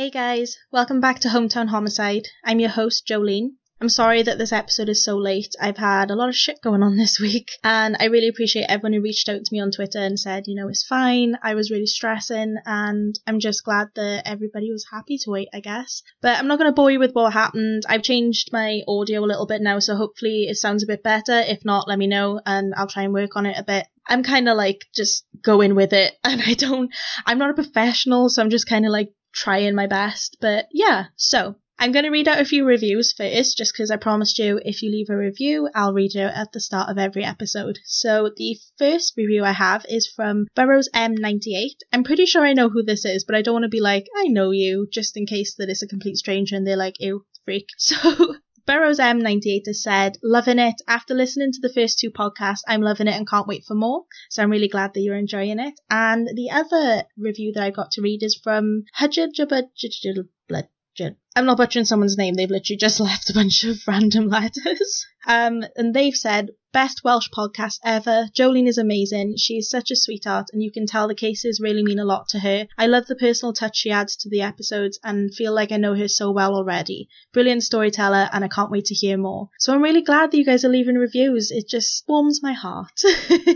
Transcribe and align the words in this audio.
Hey 0.00 0.08
guys, 0.08 0.56
welcome 0.72 1.02
back 1.02 1.18
to 1.20 1.28
Hometown 1.28 1.68
Homicide. 1.68 2.26
I'm 2.42 2.58
your 2.58 2.70
host, 2.70 3.06
Jolene. 3.06 3.56
I'm 3.82 3.90
sorry 3.90 4.22
that 4.22 4.38
this 4.38 4.50
episode 4.50 4.88
is 4.88 5.04
so 5.04 5.18
late. 5.18 5.54
I've 5.60 5.76
had 5.76 6.10
a 6.10 6.14
lot 6.14 6.30
of 6.30 6.34
shit 6.34 6.62
going 6.62 6.82
on 6.82 6.96
this 6.96 7.20
week, 7.20 7.50
and 7.62 7.98
I 8.00 8.06
really 8.06 8.28
appreciate 8.28 8.64
everyone 8.66 8.94
who 8.94 9.02
reached 9.02 9.28
out 9.28 9.44
to 9.44 9.52
me 9.52 9.60
on 9.60 9.70
Twitter 9.70 9.98
and 9.98 10.18
said, 10.18 10.44
you 10.46 10.54
know, 10.54 10.68
it's 10.68 10.86
fine. 10.86 11.34
I 11.42 11.52
was 11.52 11.70
really 11.70 11.84
stressing, 11.84 12.56
and 12.64 13.14
I'm 13.26 13.40
just 13.40 13.62
glad 13.62 13.88
that 13.96 14.22
everybody 14.26 14.72
was 14.72 14.86
happy 14.90 15.18
to 15.18 15.30
wait, 15.30 15.48
I 15.52 15.60
guess. 15.60 16.02
But 16.22 16.38
I'm 16.38 16.48
not 16.48 16.58
going 16.58 16.70
to 16.70 16.74
bore 16.74 16.90
you 16.90 16.98
with 16.98 17.12
what 17.12 17.34
happened. 17.34 17.82
I've 17.86 18.02
changed 18.02 18.54
my 18.54 18.80
audio 18.88 19.22
a 19.22 19.28
little 19.28 19.46
bit 19.46 19.60
now, 19.60 19.80
so 19.80 19.96
hopefully 19.96 20.46
it 20.48 20.56
sounds 20.56 20.82
a 20.82 20.86
bit 20.86 21.02
better. 21.02 21.40
If 21.40 21.62
not, 21.66 21.88
let 21.88 21.98
me 21.98 22.06
know, 22.06 22.40
and 22.46 22.72
I'll 22.74 22.86
try 22.86 23.02
and 23.02 23.12
work 23.12 23.36
on 23.36 23.44
it 23.44 23.58
a 23.58 23.64
bit. 23.64 23.86
I'm 24.08 24.22
kind 24.22 24.48
of 24.48 24.56
like 24.56 24.86
just 24.94 25.26
going 25.42 25.74
with 25.74 25.92
it 25.92 26.14
and 26.24 26.40
I 26.40 26.54
don't, 26.54 26.90
I'm 27.26 27.36
not 27.36 27.50
a 27.50 27.54
professional, 27.54 28.30
so 28.30 28.42
I'm 28.42 28.50
just 28.50 28.66
kind 28.66 28.86
of 28.86 28.92
like 28.92 29.12
trying 29.32 29.74
my 29.74 29.86
best. 29.86 30.36
But 30.40 30.68
yeah, 30.72 31.06
so 31.16 31.56
I'm 31.82 31.92
going 31.92 32.04
to 32.04 32.10
read 32.10 32.28
out 32.28 32.40
a 32.40 32.44
few 32.44 32.66
reviews 32.66 33.14
first, 33.14 33.56
just 33.56 33.72
because 33.72 33.90
I 33.90 33.96
promised 33.96 34.38
you 34.38 34.60
if 34.62 34.82
you 34.82 34.90
leave 34.90 35.08
a 35.08 35.16
review, 35.16 35.66
I'll 35.74 35.94
read 35.94 36.14
it 36.14 36.30
at 36.34 36.52
the 36.52 36.60
start 36.60 36.90
of 36.90 36.98
every 36.98 37.24
episode. 37.24 37.78
So 37.86 38.30
the 38.36 38.58
first 38.76 39.14
review 39.16 39.44
I 39.44 39.52
have 39.52 39.86
is 39.88 40.06
from 40.06 40.46
Burrows 40.54 40.90
M98. 40.94 41.76
I'm 41.90 42.04
pretty 42.04 42.26
sure 42.26 42.44
I 42.44 42.52
know 42.52 42.68
who 42.68 42.82
this 42.82 43.06
is, 43.06 43.24
but 43.24 43.34
I 43.34 43.40
don't 43.40 43.54
want 43.54 43.62
to 43.62 43.70
be 43.70 43.80
like, 43.80 44.06
I 44.14 44.26
know 44.26 44.50
you, 44.50 44.88
just 44.92 45.16
in 45.16 45.24
case 45.24 45.54
that 45.54 45.70
it's 45.70 45.82
a 45.82 45.88
complete 45.88 46.18
stranger 46.18 46.54
and 46.54 46.66
they're 46.66 46.76
like, 46.76 46.96
ew, 47.00 47.24
freak. 47.46 47.68
So 47.78 48.34
Burrows 48.66 48.98
M98 48.98 49.66
has 49.66 49.82
said, 49.82 50.18
loving 50.22 50.58
it. 50.58 50.82
After 50.86 51.14
listening 51.14 51.52
to 51.52 51.60
the 51.60 51.72
first 51.72 51.98
two 51.98 52.10
podcasts, 52.10 52.62
I'm 52.66 52.82
loving 52.82 53.06
it 53.06 53.14
and 53.14 53.28
can't 53.28 53.46
wait 53.46 53.64
for 53.64 53.74
more. 53.74 54.04
So 54.28 54.42
I'm 54.42 54.50
really 54.50 54.68
glad 54.68 54.94
that 54.94 55.00
you're 55.00 55.16
enjoying 55.16 55.58
it. 55.58 55.74
And 55.90 56.28
the 56.34 56.50
other 56.50 57.04
review 57.16 57.52
that 57.54 57.62
I 57.62 57.70
got 57.70 57.92
to 57.92 58.02
read 58.02 58.22
is 58.22 58.38
from 58.42 58.84
Hajjabajajajajaj. 58.98 61.16
I'm 61.36 61.46
not 61.46 61.58
butchering 61.58 61.84
someone's 61.84 62.18
name, 62.18 62.34
they've 62.34 62.50
literally 62.50 62.78
just 62.78 63.00
left 63.10 63.30
a 63.30 63.34
bunch 63.34 63.64
of 63.64 63.78
random 63.86 64.28
letters. 64.28 65.06
Um, 65.26 65.64
and 65.76 65.94
they've 65.94 66.16
said, 66.16 66.50
best 66.72 67.02
Welsh 67.04 67.28
podcast 67.30 67.78
ever. 67.84 68.28
Jolene 68.34 68.68
is 68.68 68.78
amazing. 68.78 69.34
She 69.36 69.54
is 69.54 69.68
such 69.68 69.90
a 69.90 69.96
sweetheart, 69.96 70.48
and 70.52 70.62
you 70.62 70.70
can 70.70 70.86
tell 70.86 71.08
the 71.08 71.14
cases 71.14 71.60
really 71.60 71.82
mean 71.82 71.98
a 71.98 72.04
lot 72.04 72.28
to 72.28 72.38
her. 72.38 72.68
I 72.78 72.86
love 72.86 73.06
the 73.06 73.16
personal 73.16 73.52
touch 73.52 73.76
she 73.76 73.90
adds 73.90 74.16
to 74.18 74.30
the 74.30 74.42
episodes 74.42 74.98
and 75.02 75.34
feel 75.34 75.52
like 75.52 75.72
I 75.72 75.76
know 75.76 75.94
her 75.94 76.08
so 76.08 76.30
well 76.30 76.54
already. 76.54 77.08
Brilliant 77.32 77.64
storyteller, 77.64 78.28
and 78.32 78.44
I 78.44 78.48
can't 78.48 78.70
wait 78.70 78.86
to 78.86 78.94
hear 78.94 79.16
more. 79.16 79.50
So 79.58 79.74
I'm 79.74 79.82
really 79.82 80.02
glad 80.02 80.30
that 80.30 80.38
you 80.38 80.44
guys 80.44 80.64
are 80.64 80.70
leaving 80.70 80.96
reviews. 80.96 81.50
It 81.50 81.68
just 81.68 82.04
warms 82.08 82.40
my 82.42 82.52
heart. 82.52 83.00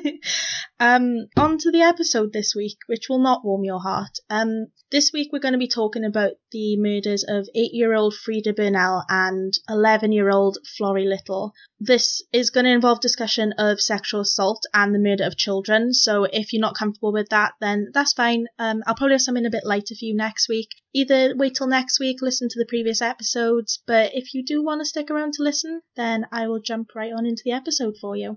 um, 0.81 1.29
on 1.37 1.59
to 1.59 1.71
the 1.71 1.83
episode 1.83 2.33
this 2.33 2.55
week, 2.55 2.79
which 2.87 3.09
will 3.09 3.21
not 3.21 3.45
warm 3.45 3.65
your 3.65 3.81
heart. 3.81 4.19
Um, 4.29 4.67
this 4.91 5.13
week 5.13 5.31
we're 5.33 5.39
going 5.39 5.53
to 5.53 5.59
be 5.59 5.69
talking 5.69 6.05
about 6.05 6.33
the 6.51 6.77
murders 6.77 7.25
of 7.27 7.49
8-year-old 7.65 8.15
Freda 8.15 8.55
Burnell 8.55 9.05
and 9.09 9.53
11-year-old 9.69 10.59
Florrie 10.77 11.07
Little. 11.07 11.53
This 11.81 12.23
is 12.33 12.51
going 12.51 12.65
to 12.65 12.73
involve 12.73 13.01
discussion 13.01 13.53
of 13.59 13.81
sexual 13.81 14.21
assault 14.21 14.65
and 14.73 14.95
the 14.95 14.99
murder 14.99 15.25
of 15.25 15.37
children. 15.37 15.93
So 15.93 16.25
if 16.25 16.53
you're 16.53 16.61
not 16.61 16.77
comfortable 16.77 17.13
with 17.13 17.29
that, 17.31 17.55
then 17.61 17.91
that's 17.93 18.13
fine. 18.13 18.47
Um, 18.59 18.83
I'll 18.87 18.95
probably 18.95 19.15
have 19.15 19.23
something 19.23 19.47
a 19.47 19.51
bit 19.51 19.65
lighter 19.65 19.95
for 19.95 20.05
you 20.05 20.17
next 20.17 20.49
week. 20.49 20.69
Either 20.93 21.35
wait 21.37 21.57
till 21.57 21.67
next 21.67 21.99
week, 21.99 22.23
listen 22.23 22.49
to 22.49 22.59
the 22.59 22.67
previous 22.67 23.03
episodes, 23.03 23.83
but 23.87 24.13
if 24.15 24.35
you 24.35 24.45
do 24.45 24.63
want 24.63 24.81
to 24.81 24.85
stick 24.85 25.11
around 25.11 25.33
to 25.35 25.43
listen, 25.43 25.83
then 25.97 26.27
I 26.31 26.47
will 26.47 26.61
jump 26.61 26.95
right 26.95 27.13
on 27.13 27.27
into 27.27 27.43
the 27.45 27.53
episode 27.53 27.97
for 28.01 28.17
you. 28.17 28.37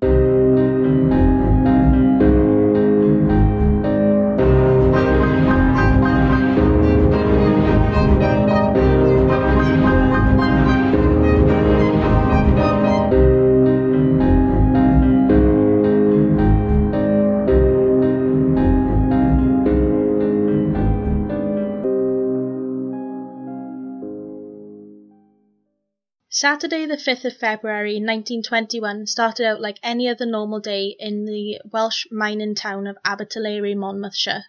Saturday, 26.59 26.87
the 26.87 26.95
5th 26.95 27.23
of 27.23 27.37
February 27.37 27.97
1921, 27.97 29.05
started 29.05 29.45
out 29.45 29.61
like 29.61 29.77
any 29.83 30.09
other 30.09 30.25
normal 30.25 30.59
day 30.59 30.95
in 30.97 31.23
the 31.25 31.61
Welsh 31.71 32.07
mining 32.09 32.55
town 32.55 32.87
of 32.87 32.97
Abertillery, 33.05 33.75
Monmouthshire. 33.75 34.43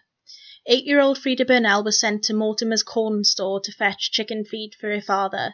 Eight 0.65 0.85
year 0.85 0.99
old 0.99 1.19
Freda 1.19 1.45
Burnell 1.45 1.83
was 1.83 1.99
sent 1.99 2.23
to 2.23 2.33
Mortimer's 2.33 2.81
corn 2.81 3.23
store 3.23 3.59
to 3.59 3.71
fetch 3.71 4.11
chicken 4.11 4.43
feed 4.43 4.73
for 4.73 4.89
her 4.89 5.01
father. 5.01 5.53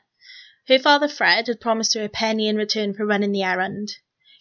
Her 0.69 0.79
father, 0.79 1.09
Fred, 1.09 1.47
had 1.47 1.59
promised 1.59 1.93
her 1.93 2.05
a 2.05 2.07
penny 2.07 2.47
in 2.47 2.55
return 2.55 2.93
for 2.93 3.05
running 3.05 3.33
the 3.33 3.43
errand. 3.43 3.91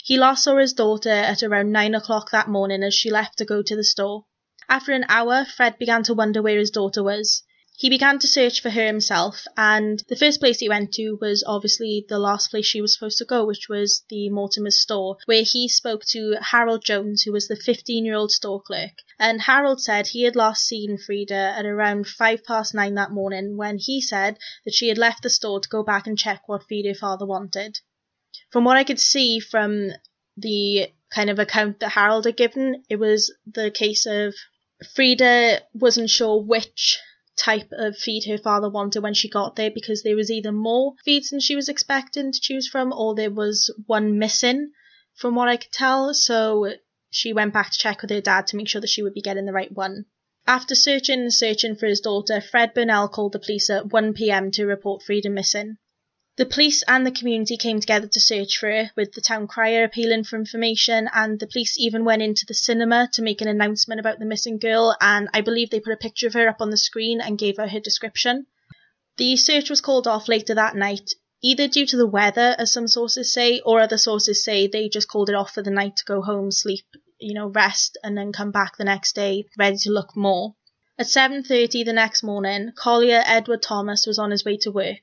He 0.04 0.16
last 0.16 0.44
saw 0.44 0.58
his 0.58 0.72
daughter 0.72 1.10
at 1.10 1.42
around 1.42 1.72
nine 1.72 1.96
o'clock 1.96 2.30
that 2.30 2.46
morning 2.46 2.84
as 2.84 2.94
she 2.94 3.10
left 3.10 3.38
to 3.38 3.44
go 3.44 3.60
to 3.60 3.74
the 3.74 3.82
store. 3.82 4.24
After 4.68 4.92
an 4.92 5.04
hour, 5.08 5.44
Fred 5.44 5.80
began 5.80 6.04
to 6.04 6.14
wonder 6.14 6.40
where 6.40 6.60
his 6.60 6.70
daughter 6.70 7.02
was. 7.02 7.42
He 7.76 7.90
began 7.90 8.20
to 8.20 8.28
search 8.28 8.62
for 8.62 8.70
her 8.70 8.86
himself, 8.86 9.48
and 9.56 10.00
the 10.08 10.14
first 10.14 10.38
place 10.38 10.60
he 10.60 10.68
went 10.68 10.94
to 10.94 11.18
was 11.20 11.42
obviously 11.44 12.06
the 12.08 12.20
last 12.20 12.52
place 12.52 12.66
she 12.66 12.80
was 12.80 12.94
supposed 12.94 13.18
to 13.18 13.24
go, 13.24 13.44
which 13.44 13.68
was 13.68 14.04
the 14.08 14.30
Mortimer's 14.30 14.78
store, 14.78 15.16
where 15.26 15.42
he 15.42 15.68
spoke 15.68 16.04
to 16.10 16.36
Harold 16.40 16.84
Jones, 16.84 17.22
who 17.22 17.32
was 17.32 17.48
the 17.48 17.56
15 17.56 18.04
year 18.04 18.14
old 18.14 18.30
store 18.30 18.62
clerk. 18.62 18.92
And 19.18 19.40
Harold 19.40 19.82
said 19.82 20.06
he 20.06 20.22
had 20.22 20.36
last 20.36 20.64
seen 20.64 20.96
Freda 20.96 21.32
at 21.32 21.66
around 21.66 22.06
five 22.06 22.44
past 22.44 22.74
nine 22.74 22.94
that 22.94 23.10
morning 23.10 23.56
when 23.56 23.78
he 23.78 24.00
said 24.00 24.38
that 24.64 24.74
she 24.74 24.86
had 24.86 24.96
left 24.96 25.24
the 25.24 25.28
store 25.28 25.58
to 25.58 25.68
go 25.68 25.82
back 25.82 26.06
and 26.06 26.16
check 26.16 26.48
what 26.48 26.62
her 26.70 26.94
father 26.94 27.26
wanted. 27.26 27.80
From 28.50 28.62
what 28.62 28.76
I 28.76 28.84
could 28.84 29.00
see 29.00 29.40
from 29.40 29.90
the 30.36 30.92
kind 31.10 31.28
of 31.28 31.40
account 31.40 31.80
that 31.80 31.90
Harold 31.90 32.26
had 32.26 32.36
given, 32.36 32.84
it 32.88 33.00
was 33.00 33.34
the 33.46 33.72
case 33.72 34.06
of 34.06 34.32
Freda 34.96 35.60
wasn't 35.72 36.10
sure 36.10 36.40
which 36.40 37.00
type 37.36 37.68
of 37.72 37.96
feed 37.96 38.24
her 38.24 38.38
father 38.38 38.68
wanted 38.68 39.02
when 39.02 39.14
she 39.14 39.28
got 39.28 39.56
there 39.56 39.70
because 39.70 40.02
there 40.02 40.16
was 40.16 40.30
either 40.30 40.52
more 40.52 40.94
feeds 41.04 41.30
than 41.30 41.40
she 41.40 41.56
was 41.56 41.68
expecting 41.68 42.32
to 42.32 42.40
choose 42.40 42.68
from 42.68 42.92
or 42.92 43.14
there 43.14 43.30
was 43.30 43.74
one 43.86 44.18
missing 44.18 44.70
from 45.14 45.34
what 45.34 45.48
I 45.48 45.56
could 45.56 45.72
tell. 45.72 46.14
So 46.14 46.74
she 47.10 47.32
went 47.32 47.52
back 47.52 47.70
to 47.70 47.78
check 47.78 48.02
with 48.02 48.10
her 48.10 48.20
dad 48.20 48.46
to 48.48 48.56
make 48.56 48.68
sure 48.68 48.80
that 48.80 48.90
she 48.90 49.02
would 49.02 49.14
be 49.14 49.22
getting 49.22 49.46
the 49.46 49.52
right 49.52 49.72
one. 49.72 50.06
After 50.46 50.74
searching 50.74 51.20
and 51.20 51.32
searching 51.32 51.74
for 51.76 51.86
his 51.86 52.00
daughter, 52.00 52.40
Fred 52.40 52.74
Burnell 52.74 53.08
called 53.08 53.32
the 53.32 53.38
police 53.38 53.70
at 53.70 53.92
1 53.92 54.12
pm 54.12 54.50
to 54.52 54.66
report 54.66 55.02
Freda 55.02 55.30
missing. 55.30 55.78
The 56.36 56.46
police 56.46 56.82
and 56.88 57.06
the 57.06 57.12
community 57.12 57.56
came 57.56 57.78
together 57.78 58.08
to 58.08 58.20
search 58.20 58.58
for 58.58 58.68
her, 58.68 58.90
with 58.96 59.12
the 59.12 59.20
town 59.20 59.46
crier 59.46 59.84
appealing 59.84 60.24
for 60.24 60.34
information, 60.34 61.08
and 61.14 61.38
the 61.38 61.46
police 61.46 61.78
even 61.78 62.04
went 62.04 62.22
into 62.22 62.44
the 62.44 62.54
cinema 62.54 63.08
to 63.12 63.22
make 63.22 63.40
an 63.40 63.46
announcement 63.46 64.00
about 64.00 64.18
the 64.18 64.24
missing 64.24 64.58
girl, 64.58 64.96
and 65.00 65.28
I 65.32 65.42
believe 65.42 65.70
they 65.70 65.78
put 65.78 65.92
a 65.92 65.96
picture 65.96 66.26
of 66.26 66.32
her 66.32 66.48
up 66.48 66.60
on 66.60 66.70
the 66.70 66.76
screen 66.76 67.20
and 67.20 67.38
gave 67.38 67.58
her 67.58 67.68
her 67.68 67.78
description. 67.78 68.46
The 69.16 69.36
search 69.36 69.70
was 69.70 69.80
called 69.80 70.08
off 70.08 70.26
later 70.26 70.56
that 70.56 70.74
night, 70.74 71.12
either 71.40 71.68
due 71.68 71.86
to 71.86 71.96
the 71.96 72.04
weather, 72.04 72.56
as 72.58 72.72
some 72.72 72.88
sources 72.88 73.32
say, 73.32 73.60
or 73.60 73.78
other 73.78 73.96
sources 73.96 74.42
say 74.42 74.66
they 74.66 74.88
just 74.88 75.08
called 75.08 75.28
it 75.28 75.36
off 75.36 75.52
for 75.54 75.62
the 75.62 75.70
night 75.70 75.98
to 75.98 76.04
go 76.04 76.20
home, 76.20 76.50
sleep, 76.50 76.84
you 77.20 77.34
know, 77.34 77.46
rest, 77.46 77.96
and 78.02 78.18
then 78.18 78.32
come 78.32 78.50
back 78.50 78.76
the 78.76 78.82
next 78.82 79.14
day 79.14 79.44
ready 79.56 79.76
to 79.76 79.90
look 79.90 80.16
more. 80.16 80.56
At 80.98 81.06
7.30 81.06 81.84
the 81.84 81.92
next 81.92 82.24
morning, 82.24 82.72
Collier 82.74 83.22
Edward 83.24 83.62
Thomas 83.62 84.04
was 84.04 84.18
on 84.18 84.32
his 84.32 84.44
way 84.44 84.56
to 84.62 84.72
work. 84.72 85.00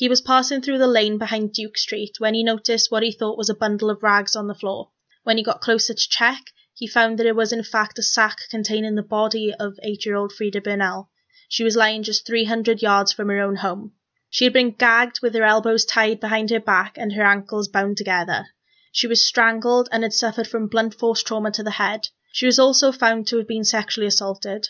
He 0.00 0.08
was 0.08 0.22
passing 0.22 0.62
through 0.62 0.78
the 0.78 0.86
lane 0.86 1.18
behind 1.18 1.52
Duke 1.52 1.76
Street 1.76 2.18
when 2.20 2.32
he 2.32 2.42
noticed 2.42 2.90
what 2.90 3.02
he 3.02 3.12
thought 3.12 3.36
was 3.36 3.50
a 3.50 3.54
bundle 3.54 3.90
of 3.90 4.02
rags 4.02 4.34
on 4.34 4.46
the 4.46 4.54
floor. 4.54 4.88
When 5.24 5.36
he 5.36 5.42
got 5.42 5.60
closer 5.60 5.92
to 5.92 6.08
check, 6.08 6.40
he 6.72 6.86
found 6.86 7.18
that 7.18 7.26
it 7.26 7.36
was 7.36 7.52
in 7.52 7.62
fact 7.62 7.98
a 7.98 8.02
sack 8.02 8.38
containing 8.48 8.94
the 8.94 9.02
body 9.02 9.52
of 9.52 9.78
eight 9.82 10.06
year 10.06 10.16
old 10.16 10.32
Freda 10.32 10.64
Burnell. 10.64 11.10
She 11.50 11.64
was 11.64 11.76
lying 11.76 12.02
just 12.02 12.26
300 12.26 12.80
yards 12.80 13.12
from 13.12 13.28
her 13.28 13.40
own 13.40 13.56
home. 13.56 13.92
She 14.30 14.44
had 14.44 14.54
been 14.54 14.70
gagged 14.70 15.20
with 15.20 15.34
her 15.34 15.44
elbows 15.44 15.84
tied 15.84 16.18
behind 16.18 16.48
her 16.48 16.60
back 16.60 16.96
and 16.96 17.12
her 17.12 17.22
ankles 17.22 17.68
bound 17.68 17.98
together. 17.98 18.46
She 18.92 19.06
was 19.06 19.22
strangled 19.22 19.90
and 19.92 20.02
had 20.02 20.14
suffered 20.14 20.48
from 20.48 20.68
blunt 20.68 20.94
force 20.94 21.22
trauma 21.22 21.50
to 21.50 21.62
the 21.62 21.72
head. 21.72 22.08
She 22.32 22.46
was 22.46 22.58
also 22.58 22.90
found 22.90 23.26
to 23.26 23.36
have 23.36 23.46
been 23.46 23.64
sexually 23.64 24.06
assaulted. 24.06 24.66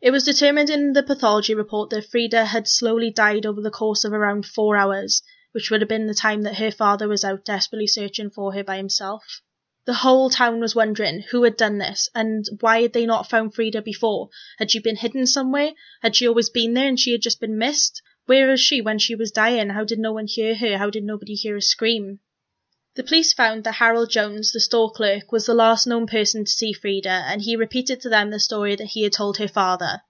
It 0.00 0.12
was 0.12 0.22
determined 0.22 0.70
in 0.70 0.92
the 0.92 1.02
pathology 1.02 1.56
report 1.56 1.90
that 1.90 2.04
Freda 2.08 2.44
had 2.44 2.68
slowly 2.68 3.10
died 3.10 3.44
over 3.44 3.60
the 3.60 3.70
course 3.70 4.04
of 4.04 4.12
around 4.12 4.46
four 4.46 4.76
hours, 4.76 5.22
which 5.50 5.72
would 5.72 5.80
have 5.80 5.88
been 5.88 6.06
the 6.06 6.14
time 6.14 6.42
that 6.42 6.58
her 6.58 6.70
father 6.70 7.08
was 7.08 7.24
out 7.24 7.44
desperately 7.44 7.88
searching 7.88 8.30
for 8.30 8.52
her 8.52 8.62
by 8.62 8.76
himself. 8.76 9.42
The 9.86 9.94
whole 9.94 10.30
town 10.30 10.60
was 10.60 10.76
wondering 10.76 11.22
who 11.30 11.42
had 11.42 11.56
done 11.56 11.78
this 11.78 12.08
and 12.14 12.44
why 12.60 12.82
had 12.82 12.92
they 12.92 13.06
not 13.06 13.28
found 13.28 13.54
Freda 13.54 13.82
before? 13.82 14.28
Had 14.58 14.70
she 14.70 14.78
been 14.78 14.94
hidden 14.94 15.26
somewhere? 15.26 15.72
Had 16.00 16.14
she 16.14 16.28
always 16.28 16.48
been 16.48 16.74
there 16.74 16.86
and 16.86 17.00
she 17.00 17.10
had 17.10 17.22
just 17.22 17.40
been 17.40 17.58
missed? 17.58 18.00
Where 18.26 18.46
was 18.46 18.60
she 18.60 18.80
when 18.80 19.00
she 19.00 19.16
was 19.16 19.32
dying? 19.32 19.70
How 19.70 19.82
did 19.82 19.98
no 19.98 20.12
one 20.12 20.28
hear 20.28 20.54
her? 20.54 20.78
How 20.78 20.90
did 20.90 21.02
nobody 21.02 21.34
hear 21.34 21.54
her 21.54 21.60
scream? 21.60 22.20
The 22.98 23.04
police 23.04 23.32
found 23.32 23.62
that 23.62 23.74
Harold 23.74 24.10
Jones, 24.10 24.50
the 24.50 24.58
store 24.58 24.90
clerk, 24.90 25.30
was 25.30 25.46
the 25.46 25.54
last 25.54 25.86
known 25.86 26.08
person 26.08 26.44
to 26.44 26.50
see 26.50 26.74
Freda, 26.74 27.06
and 27.06 27.40
he 27.40 27.54
repeated 27.54 28.00
to 28.00 28.08
them 28.08 28.30
the 28.30 28.40
story 28.40 28.74
that 28.74 28.88
he 28.88 29.04
had 29.04 29.12
told 29.12 29.36
her 29.36 29.46
father. 29.46 30.02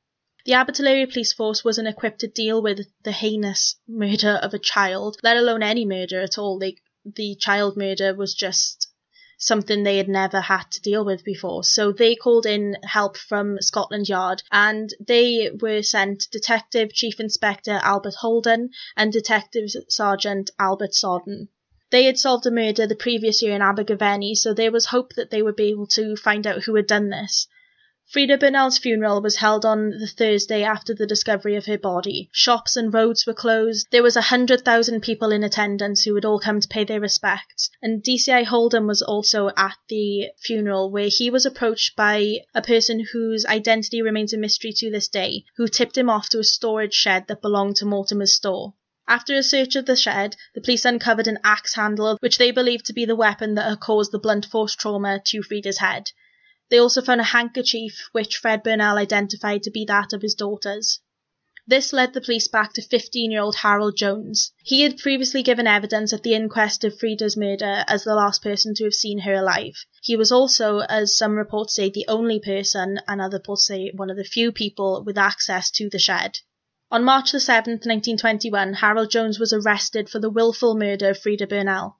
The 0.46 0.52
Abertillery 0.52 1.04
police 1.04 1.34
force 1.34 1.62
wasn't 1.62 1.88
equipped 1.88 2.20
to 2.20 2.28
deal 2.28 2.62
with 2.62 2.86
the 3.02 3.12
heinous 3.12 3.76
murder 3.86 4.40
of 4.42 4.54
a 4.54 4.58
child, 4.58 5.18
let 5.22 5.36
alone 5.36 5.62
any 5.62 5.84
murder 5.84 6.22
at 6.22 6.38
all. 6.38 6.58
They, 6.58 6.76
the 7.04 7.34
child 7.34 7.76
murder 7.76 8.14
was 8.14 8.32
just 8.32 8.88
something 9.36 9.82
they 9.82 9.98
had 9.98 10.08
never 10.08 10.40
had 10.40 10.70
to 10.70 10.80
deal 10.80 11.04
with 11.04 11.24
before. 11.24 11.64
So 11.64 11.92
they 11.92 12.16
called 12.16 12.46
in 12.46 12.78
help 12.84 13.18
from 13.18 13.60
Scotland 13.60 14.08
Yard 14.08 14.42
and 14.50 14.88
they 14.98 15.50
were 15.60 15.82
sent 15.82 16.30
Detective 16.32 16.94
Chief 16.94 17.20
Inspector 17.20 17.70
Albert 17.70 18.14
Holden 18.14 18.70
and 18.96 19.12
Detective 19.12 19.68
Sergeant 19.90 20.48
Albert 20.58 20.94
Sodden. 20.94 21.50
They 21.90 22.04
had 22.04 22.18
solved 22.18 22.44
a 22.44 22.50
murder 22.50 22.86
the 22.86 22.94
previous 22.94 23.40
year 23.40 23.54
in 23.54 23.62
Abergavenny, 23.62 24.34
so 24.34 24.52
there 24.52 24.70
was 24.70 24.86
hope 24.86 25.14
that 25.14 25.30
they 25.30 25.42
would 25.42 25.56
be 25.56 25.70
able 25.70 25.86
to 25.88 26.16
find 26.16 26.46
out 26.46 26.64
who 26.64 26.74
had 26.74 26.86
done 26.86 27.08
this. 27.08 27.46
Freda 28.10 28.38
Burnell's 28.40 28.78
funeral 28.78 29.20
was 29.20 29.36
held 29.36 29.66
on 29.66 29.90
the 29.90 30.06
Thursday 30.06 30.62
after 30.62 30.94
the 30.94 31.06
discovery 31.06 31.56
of 31.56 31.66
her 31.66 31.76
body. 31.76 32.30
Shops 32.32 32.74
and 32.74 32.92
roads 32.92 33.26
were 33.26 33.34
closed. 33.34 33.86
There 33.90 34.02
was 34.02 34.16
a 34.16 34.22
hundred 34.22 34.64
thousand 34.64 35.02
people 35.02 35.30
in 35.30 35.44
attendance 35.44 36.04
who 36.04 36.14
had 36.14 36.24
all 36.24 36.38
come 36.38 36.58
to 36.60 36.68
pay 36.68 36.84
their 36.84 37.02
respects. 37.02 37.68
And 37.82 38.02
DCI 38.02 38.44
Holden 38.44 38.86
was 38.86 39.02
also 39.02 39.50
at 39.58 39.76
the 39.90 40.30
funeral 40.38 40.90
where 40.90 41.08
he 41.10 41.28
was 41.28 41.44
approached 41.44 41.96
by 41.96 42.38
a 42.54 42.62
person 42.62 43.04
whose 43.12 43.44
identity 43.44 44.00
remains 44.00 44.32
a 44.32 44.38
mystery 44.38 44.72
to 44.72 44.90
this 44.90 45.08
day, 45.08 45.44
who 45.58 45.68
tipped 45.68 45.98
him 45.98 46.08
off 46.08 46.30
to 46.30 46.38
a 46.38 46.44
storage 46.44 46.94
shed 46.94 47.26
that 47.28 47.42
belonged 47.42 47.76
to 47.76 47.84
Mortimer's 47.84 48.32
store. 48.32 48.72
After 49.10 49.34
a 49.34 49.42
search 49.42 49.74
of 49.74 49.86
the 49.86 49.96
shed, 49.96 50.36
the 50.54 50.60
police 50.60 50.84
uncovered 50.84 51.26
an 51.26 51.38
axe 51.42 51.74
handle, 51.74 52.18
which 52.20 52.36
they 52.36 52.50
believed 52.50 52.84
to 52.86 52.92
be 52.92 53.06
the 53.06 53.16
weapon 53.16 53.54
that 53.54 53.66
had 53.66 53.80
caused 53.80 54.12
the 54.12 54.18
blunt 54.18 54.44
force 54.44 54.74
trauma 54.74 55.22
to 55.28 55.42
Freda's 55.42 55.78
head. 55.78 56.10
They 56.68 56.76
also 56.76 57.00
found 57.00 57.22
a 57.22 57.24
handkerchief 57.24 58.10
which 58.12 58.36
Fred 58.36 58.62
Burnell 58.62 58.98
identified 58.98 59.62
to 59.62 59.70
be 59.70 59.86
that 59.86 60.12
of 60.12 60.20
his 60.20 60.34
daughters. 60.34 61.00
This 61.66 61.94
led 61.94 62.12
the 62.12 62.20
police 62.20 62.48
back 62.48 62.74
to 62.74 62.82
15 62.82 63.30
year 63.30 63.40
old 63.40 63.56
Harold 63.56 63.96
Jones. 63.96 64.52
He 64.62 64.82
had 64.82 64.98
previously 64.98 65.42
given 65.42 65.66
evidence 65.66 66.12
at 66.12 66.22
the 66.22 66.34
inquest 66.34 66.84
of 66.84 66.98
Freda's 66.98 67.34
murder 67.34 67.84
as 67.88 68.04
the 68.04 68.14
last 68.14 68.42
person 68.42 68.74
to 68.74 68.84
have 68.84 68.94
seen 68.94 69.20
her 69.20 69.32
alive. 69.32 69.86
He 70.02 70.16
was 70.16 70.30
also, 70.30 70.80
as 70.80 71.16
some 71.16 71.32
reports 71.32 71.74
say, 71.74 71.88
the 71.88 72.08
only 72.08 72.40
person, 72.40 73.00
and 73.08 73.22
other 73.22 73.38
reports 73.38 73.64
say 73.64 73.90
one 73.94 74.10
of 74.10 74.18
the 74.18 74.24
few 74.24 74.52
people, 74.52 75.02
with 75.02 75.16
access 75.16 75.70
to 75.70 75.88
the 75.88 75.98
shed. 75.98 76.40
On 76.90 77.04
March 77.04 77.32
the 77.32 77.38
7th, 77.38 77.84
1921, 77.84 78.74
Harold 78.74 79.10
Jones 79.10 79.38
was 79.38 79.52
arrested 79.52 80.08
for 80.08 80.18
the 80.18 80.30
willful 80.30 80.74
murder 80.74 81.10
of 81.10 81.18
Freda 81.18 81.48
Burnell 81.48 81.98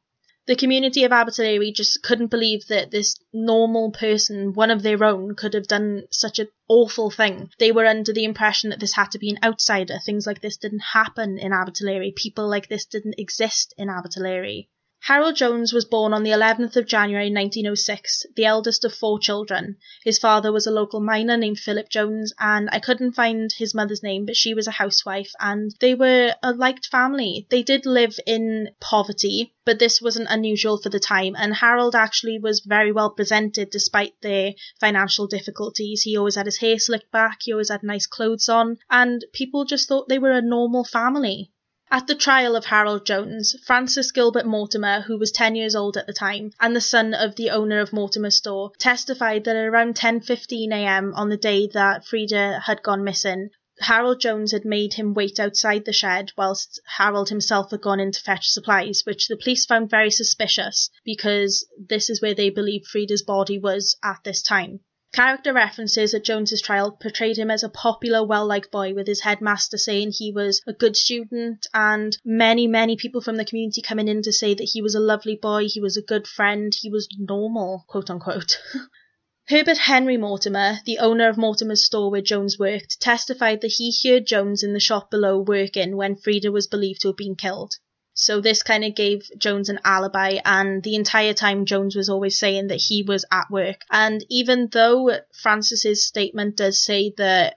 the 0.49 0.57
community 0.57 1.05
of 1.05 1.13
Abertillery 1.13 1.75
just 1.75 2.03
couldn't 2.03 2.31
believe 2.31 2.69
that 2.69 2.91
this 2.91 3.17
normal 3.35 3.91
person, 3.91 4.55
one 4.55 4.71
of 4.71 4.83
their 4.83 5.05
own, 5.05 5.35
could 5.35 5.53
have 5.53 5.67
done 5.67 6.05
such 6.11 6.39
an 6.39 6.49
awful 6.69 7.11
thing. 7.11 7.51
They 7.59 7.71
were 7.71 7.85
under 7.85 8.15
the 8.15 8.25
impression 8.25 8.71
that 8.71 8.81
this 8.81 8.95
had 8.95 9.11
to 9.11 9.19
be 9.19 9.29
an 9.29 9.39
outsider. 9.45 9.99
Things 9.99 10.27
like 10.27 10.41
this 10.41 10.57
didn't 10.57 10.95
happen 10.95 11.39
in 11.39 11.53
Abertillery. 11.53 12.17
People 12.17 12.49
like 12.49 12.67
this 12.67 12.87
didn't 12.87 13.17
exist 13.19 13.75
in 13.77 13.89
Abertillery. 13.89 14.69
Harold 15.03 15.37
Jones 15.37 15.73
was 15.73 15.85
born 15.85 16.13
on 16.13 16.23
the 16.23 16.33
11th 16.33 16.77
of 16.77 16.87
January 16.87 17.31
1906, 17.31 18.27
the 18.37 18.45
eldest 18.45 18.85
of 18.85 18.93
four 18.93 19.19
children. 19.19 19.77
His 20.05 20.19
father 20.19 20.53
was 20.53 20.67
a 20.67 20.71
local 20.71 21.01
miner 21.01 21.37
named 21.37 21.61
Philip 21.61 21.89
Jones, 21.89 22.35
and 22.39 22.69
I 22.73 22.81
couldn't 22.81 23.13
find 23.13 23.51
his 23.51 23.75
mother's 23.75 24.03
name, 24.03 24.27
but 24.27 24.37
she 24.37 24.55
was 24.55 24.67
a 24.67 24.73
housewife, 24.73 25.33
and 25.41 25.75
they 25.81 25.95
were 25.95 26.35
a 26.43 26.53
liked 26.53 26.87
family. 26.87 27.47
They 27.49 27.63
did 27.63 27.87
live 27.87 28.19
in 28.27 28.71
poverty, 28.81 29.55
but 29.65 29.79
this 29.79 30.03
wasn't 30.03 30.29
unusual 30.31 30.77
for 30.77 30.91
the 30.91 31.01
time, 31.01 31.37
and 31.39 31.55
Harold 31.55 31.95
actually 31.95 32.39
was 32.39 32.61
very 32.61 32.93
well 32.93 33.11
presented 33.11 33.71
despite 33.71 34.21
their 34.21 34.55
financial 34.81 35.27
difficulties. 35.27 36.03
He 36.03 36.19
always 36.19 36.35
had 36.35 36.47
his 36.47 36.59
hair 36.59 36.79
slicked 36.79 37.13
back, 37.13 37.39
he 37.43 37.53
always 37.53 37.71
had 37.71 37.83
nice 37.83 38.07
clothes 38.07 38.49
on, 38.49 38.79
and 38.91 39.25
people 39.33 39.65
just 39.65 39.89
thought 39.89 40.09
they 40.09 40.19
were 40.19 40.33
a 40.33 40.43
normal 40.43 40.85
family. 40.85 41.53
At 41.91 42.07
the 42.07 42.15
trial 42.15 42.55
of 42.55 42.67
Harold 42.67 43.07
Jones, 43.07 43.57
Francis 43.65 44.13
Gilbert 44.13 44.45
Mortimer, 44.45 45.01
who 45.01 45.17
was 45.17 45.33
10 45.33 45.55
years 45.55 45.75
old 45.75 45.97
at 45.97 46.07
the 46.07 46.13
time 46.13 46.51
and 46.61 46.77
the 46.77 46.83
son 46.83 47.15
of 47.15 47.37
the 47.37 47.49
owner 47.49 47.81
of 47.81 47.95
Mortimer's 47.95 48.37
store, 48.37 48.73
testified 48.79 49.45
that 49.45 49.57
at 49.57 49.65
around 49.65 49.95
10:15 49.95 50.71
a.m. 50.71 51.15
on 51.15 51.31
the 51.31 51.39
day 51.39 51.67
that 51.69 52.05
Freda 52.05 52.61
had 52.67 52.83
gone 52.83 53.05
missing, 53.05 53.49
Harold 53.81 54.21
Jones 54.21 54.53
had 54.53 54.67
made 54.67 54.93
him 54.95 55.15
wait 55.15 55.41
outside 55.41 55.87
the 55.87 55.93
shed 55.95 56.31
whilst 56.37 56.79
Harold 56.99 57.31
himself 57.31 57.71
had 57.71 57.81
gone 57.81 58.01
in 58.01 58.13
to 58.13 58.21
fetch 58.21 58.51
supplies, 58.51 59.07
which 59.07 59.29
the 59.29 59.37
police 59.37 59.65
found 59.65 59.89
very 59.89 60.11
suspicious 60.11 60.91
because 61.07 61.67
this 61.79 62.11
is 62.11 62.21
where 62.21 62.35
they 62.35 62.51
believed 62.51 62.87
Freda's 62.87 63.23
body 63.23 63.59
was 63.59 63.97
at 64.03 64.19
this 64.25 64.43
time. 64.43 64.81
Character 65.15 65.55
references 65.55 66.13
at 66.13 66.25
Jones's 66.25 66.61
trial 66.61 66.93
portrayed 66.93 67.39
him 67.39 67.51
as 67.51 67.63
a 67.63 67.71
popular, 67.71 68.25
well-liked 68.25 68.71
boy, 68.71 68.93
with 68.93 69.07
his 69.07 69.23
headmaster 69.23 69.79
saying 69.79 70.13
he 70.13 70.31
was 70.31 70.61
a 70.67 70.75
good 70.75 70.97
student, 70.97 71.67
and 71.73 72.17
many, 72.25 72.67
many 72.67 72.95
people 72.95 73.23
from 73.23 73.37
the 73.37 73.45
community 73.45 73.81
coming 73.81 74.07
in 74.07 74.21
to 74.23 74.33
say 74.33 74.53
that 74.53 74.71
he 74.73 74.83
was 74.83 74.95
a 74.95 75.01
lovely 75.01 75.35
boy, 75.35 75.67
he 75.67 75.81
was 75.81 75.97
a 75.97 76.03
good 76.03 76.27
friend, 76.27 76.75
he 76.79 76.91
was 76.91 77.09
normal, 77.19 77.85
quote 77.89 78.11
unquote. 78.11 78.61
Herbert 79.49 79.79
Henry 79.79 80.19
Mortimer, 80.19 80.81
the 80.85 80.99
owner 80.99 81.31
of 81.31 81.39
Mortimer's 81.39 81.87
store 81.87 82.11
where 82.11 82.21
Jones 82.21 82.59
worked, 82.59 83.01
testified 83.01 83.63
that 83.63 83.73
he 83.79 83.97
heard 84.05 84.27
Jones 84.27 84.63
in 84.63 84.75
the 84.75 84.79
shop 84.79 85.11
below 85.11 85.39
working 85.39 85.97
when 85.97 86.17
Freda 86.17 86.53
was 86.53 86.67
believed 86.67 87.01
to 87.01 87.09
have 87.09 87.17
been 87.17 87.35
killed. 87.35 87.73
So 88.21 88.41
this 88.41 88.65
kind 88.65 88.85
of 88.85 88.97
gave 88.97 89.31
Jones 89.39 89.69
an 89.69 89.79
alibi, 89.85 90.41
and 90.45 90.83
the 90.83 90.97
entire 90.97 91.35
time 91.35 91.67
Jones 91.67 91.95
was 91.95 92.09
always 92.09 92.37
saying 92.37 92.67
that 92.67 92.83
he 92.89 93.05
was 93.05 93.25
at 93.31 93.49
work. 93.49 93.85
And 93.93 94.25
even 94.29 94.69
though 94.73 95.21
Francis's 95.33 96.05
statement 96.05 96.57
does 96.57 96.83
say 96.83 97.15
that 97.17 97.55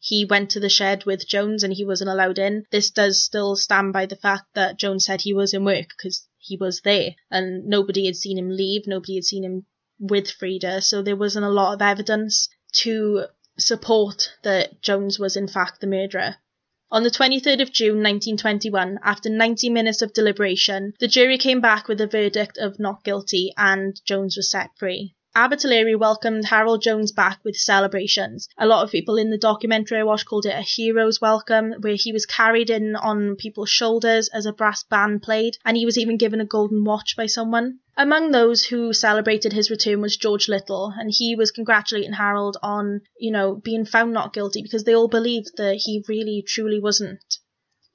he 0.00 0.24
went 0.24 0.50
to 0.50 0.60
the 0.60 0.68
shed 0.68 1.04
with 1.04 1.28
Jones 1.28 1.62
and 1.62 1.72
he 1.72 1.84
wasn't 1.84 2.10
allowed 2.10 2.40
in, 2.40 2.64
this 2.72 2.90
does 2.90 3.22
still 3.22 3.54
stand 3.54 3.92
by 3.92 4.06
the 4.06 4.16
fact 4.16 4.46
that 4.54 4.78
Jones 4.78 5.04
said 5.04 5.20
he 5.20 5.32
was 5.32 5.54
in 5.54 5.64
work 5.64 5.90
because 5.96 6.26
he 6.38 6.56
was 6.56 6.80
there, 6.80 7.14
and 7.30 7.66
nobody 7.66 8.06
had 8.06 8.16
seen 8.16 8.36
him 8.36 8.50
leave, 8.50 8.88
nobody 8.88 9.14
had 9.14 9.24
seen 9.24 9.44
him 9.44 9.64
with 10.00 10.26
Freda, 10.26 10.82
so 10.82 11.02
there 11.02 11.14
wasn't 11.14 11.46
a 11.46 11.50
lot 11.50 11.74
of 11.74 11.82
evidence 11.82 12.48
to 12.72 13.26
support 13.58 14.32
that 14.42 14.82
Jones 14.82 15.20
was 15.20 15.36
in 15.36 15.46
fact 15.46 15.80
the 15.80 15.86
murderer. 15.86 16.34
On 16.92 17.04
the 17.04 17.10
23rd 17.10 17.62
of 17.62 17.72
June 17.72 18.02
1921, 18.02 18.98
after 19.04 19.30
90 19.30 19.70
minutes 19.70 20.02
of 20.02 20.12
deliberation, 20.12 20.92
the 20.98 21.06
jury 21.06 21.38
came 21.38 21.60
back 21.60 21.86
with 21.86 22.00
a 22.00 22.06
verdict 22.08 22.58
of 22.58 22.80
not 22.80 23.04
guilty 23.04 23.52
and 23.56 24.00
Jones 24.04 24.36
was 24.36 24.50
set 24.50 24.70
free. 24.76 25.14
Abertillery 25.36 25.96
welcomed 25.96 26.46
Harold 26.46 26.82
Jones 26.82 27.12
back 27.12 27.38
with 27.44 27.54
celebrations. 27.56 28.48
A 28.58 28.66
lot 28.66 28.82
of 28.82 28.90
people 28.90 29.16
in 29.16 29.30
the 29.30 29.38
documentary 29.38 29.98
I 29.98 30.02
watched 30.02 30.26
called 30.26 30.44
it 30.44 30.56
a 30.56 30.60
hero's 30.60 31.20
welcome, 31.20 31.72
where 31.82 31.94
he 31.94 32.10
was 32.12 32.26
carried 32.26 32.68
in 32.68 32.96
on 32.96 33.36
people's 33.36 33.70
shoulders 33.70 34.28
as 34.30 34.44
a 34.44 34.52
brass 34.52 34.82
band 34.82 35.22
played, 35.22 35.56
and 35.64 35.76
he 35.76 35.86
was 35.86 35.96
even 35.96 36.16
given 36.16 36.40
a 36.40 36.44
golden 36.44 36.82
watch 36.82 37.16
by 37.16 37.26
someone. 37.26 37.78
Among 37.96 38.32
those 38.32 38.64
who 38.64 38.92
celebrated 38.92 39.52
his 39.52 39.70
return 39.70 40.00
was 40.00 40.16
George 40.16 40.48
Little, 40.48 40.92
and 40.98 41.12
he 41.16 41.36
was 41.36 41.52
congratulating 41.52 42.14
Harold 42.14 42.56
on, 42.60 43.02
you 43.16 43.30
know, 43.30 43.54
being 43.54 43.84
found 43.84 44.12
not 44.12 44.32
guilty 44.32 44.62
because 44.62 44.82
they 44.82 44.96
all 44.96 45.06
believed 45.06 45.56
that 45.58 45.76
he 45.76 46.04
really 46.08 46.42
truly 46.44 46.80
wasn't. 46.80 47.38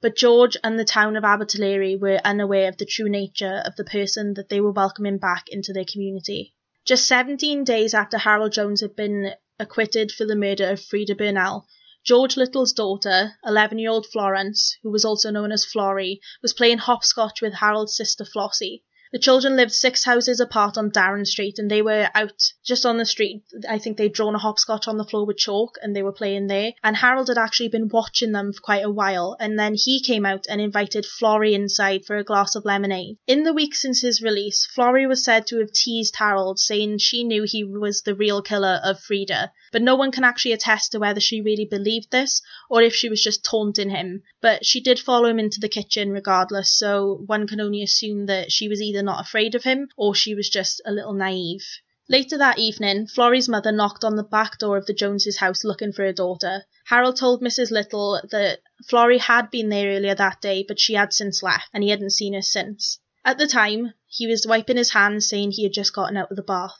But 0.00 0.16
George 0.16 0.56
and 0.64 0.78
the 0.78 0.86
town 0.86 1.16
of 1.16 1.24
Abbott 1.24 1.48
Abertillery 1.48 2.00
were 2.00 2.18
unaware 2.24 2.70
of 2.70 2.78
the 2.78 2.86
true 2.86 3.10
nature 3.10 3.62
of 3.66 3.76
the 3.76 3.84
person 3.84 4.32
that 4.34 4.48
they 4.48 4.62
were 4.62 4.72
welcoming 4.72 5.18
back 5.18 5.50
into 5.50 5.74
their 5.74 5.84
community. 5.84 6.54
Just 6.86 7.08
17 7.08 7.64
days 7.64 7.94
after 7.94 8.16
Harold 8.16 8.52
Jones 8.52 8.80
had 8.80 8.94
been 8.94 9.34
acquitted 9.58 10.12
for 10.12 10.24
the 10.24 10.36
murder 10.36 10.70
of 10.70 10.78
Freda 10.78 11.18
Burnell, 11.18 11.66
George 12.04 12.36
Little's 12.36 12.72
daughter, 12.72 13.32
11 13.44 13.80
year 13.80 13.90
old 13.90 14.06
Florence, 14.06 14.76
who 14.84 14.92
was 14.92 15.04
also 15.04 15.32
known 15.32 15.50
as 15.50 15.64
Florrie, 15.64 16.20
was 16.42 16.52
playing 16.52 16.78
hopscotch 16.78 17.42
with 17.42 17.54
Harold's 17.54 17.96
sister 17.96 18.24
Flossie. 18.24 18.84
The 19.12 19.18
children 19.18 19.56
lived 19.56 19.72
six 19.72 20.04
houses 20.04 20.40
apart 20.40 20.76
on 20.76 20.90
Darren 20.90 21.26
Street 21.26 21.58
and 21.58 21.70
they 21.70 21.80
were 21.80 22.08
out 22.14 22.52
just 22.64 22.84
on 22.84 22.98
the 22.98 23.06
street. 23.06 23.44
I 23.68 23.78
think 23.78 23.96
they'd 23.96 24.12
drawn 24.12 24.34
a 24.34 24.38
hopscotch 24.38 24.88
on 24.88 24.96
the 24.96 25.04
floor 25.04 25.26
with 25.26 25.36
chalk 25.36 25.76
and 25.80 25.94
they 25.94 26.02
were 26.02 26.12
playing 26.12 26.48
there. 26.48 26.72
And 26.82 26.96
Harold 26.96 27.28
had 27.28 27.38
actually 27.38 27.68
been 27.68 27.88
watching 27.88 28.32
them 28.32 28.52
for 28.52 28.60
quite 28.60 28.84
a 28.84 28.90
while. 28.90 29.36
And 29.38 29.58
then 29.58 29.74
he 29.76 30.00
came 30.00 30.26
out 30.26 30.46
and 30.48 30.60
invited 30.60 31.06
Florrie 31.06 31.54
inside 31.54 32.04
for 32.04 32.16
a 32.16 32.24
glass 32.24 32.56
of 32.56 32.64
lemonade. 32.64 33.18
In 33.26 33.44
the 33.44 33.54
week 33.54 33.74
since 33.74 34.02
his 34.02 34.22
release, 34.22 34.66
Florrie 34.66 35.06
was 35.06 35.24
said 35.24 35.46
to 35.46 35.60
have 35.60 35.72
teased 35.72 36.16
Harold, 36.16 36.58
saying 36.58 36.98
she 36.98 37.24
knew 37.24 37.44
he 37.46 37.64
was 37.64 38.02
the 38.02 38.14
real 38.14 38.42
killer 38.42 38.80
of 38.82 38.98
Freda. 38.98 39.50
But 39.72 39.82
no 39.82 39.96
one 39.96 40.12
can 40.12 40.24
actually 40.24 40.52
attest 40.52 40.92
to 40.92 40.98
whether 40.98 41.20
she 41.20 41.40
really 41.40 41.64
believed 41.64 42.10
this 42.10 42.40
or 42.70 42.82
if 42.82 42.94
she 42.94 43.08
was 43.08 43.22
just 43.22 43.44
taunting 43.44 43.90
him. 43.90 44.22
But 44.40 44.64
she 44.64 44.80
did 44.80 44.98
follow 44.98 45.28
him 45.28 45.38
into 45.38 45.60
the 45.60 45.68
kitchen 45.68 46.10
regardless, 46.10 46.72
so 46.72 47.22
one 47.26 47.46
can 47.46 47.60
only 47.60 47.82
assume 47.82 48.26
that 48.26 48.52
she 48.52 48.68
was 48.68 48.80
either 48.80 49.02
not 49.02 49.20
afraid 49.20 49.54
of 49.54 49.64
him 49.64 49.88
or 49.96 50.14
she 50.14 50.34
was 50.34 50.48
just 50.48 50.80
a 50.84 50.92
little 50.92 51.14
naive. 51.14 51.66
Later 52.08 52.38
that 52.38 52.60
evening, 52.60 53.08
Florrie's 53.08 53.48
mother 53.48 53.72
knocked 53.72 54.04
on 54.04 54.14
the 54.14 54.22
back 54.22 54.58
door 54.58 54.76
of 54.76 54.86
the 54.86 54.94
Joneses' 54.94 55.38
house 55.38 55.64
looking 55.64 55.92
for 55.92 56.04
her 56.04 56.12
daughter. 56.12 56.64
Harold 56.84 57.16
told 57.16 57.42
Mrs. 57.42 57.72
Little 57.72 58.20
that 58.30 58.60
Florrie 58.88 59.18
had 59.18 59.50
been 59.50 59.70
there 59.70 59.96
earlier 59.96 60.14
that 60.14 60.40
day, 60.40 60.62
but 60.62 60.78
she 60.78 60.94
had 60.94 61.12
since 61.12 61.42
left, 61.42 61.68
and 61.74 61.82
he 61.82 61.90
hadn't 61.90 62.10
seen 62.10 62.34
her 62.34 62.42
since. 62.42 63.00
At 63.24 63.38
the 63.38 63.48
time, 63.48 63.94
he 64.06 64.28
was 64.28 64.46
wiping 64.46 64.76
his 64.76 64.90
hands, 64.90 65.28
saying 65.28 65.50
he 65.50 65.64
had 65.64 65.72
just 65.72 65.92
gotten 65.92 66.16
out 66.16 66.30
of 66.30 66.36
the 66.36 66.44
bath. 66.44 66.78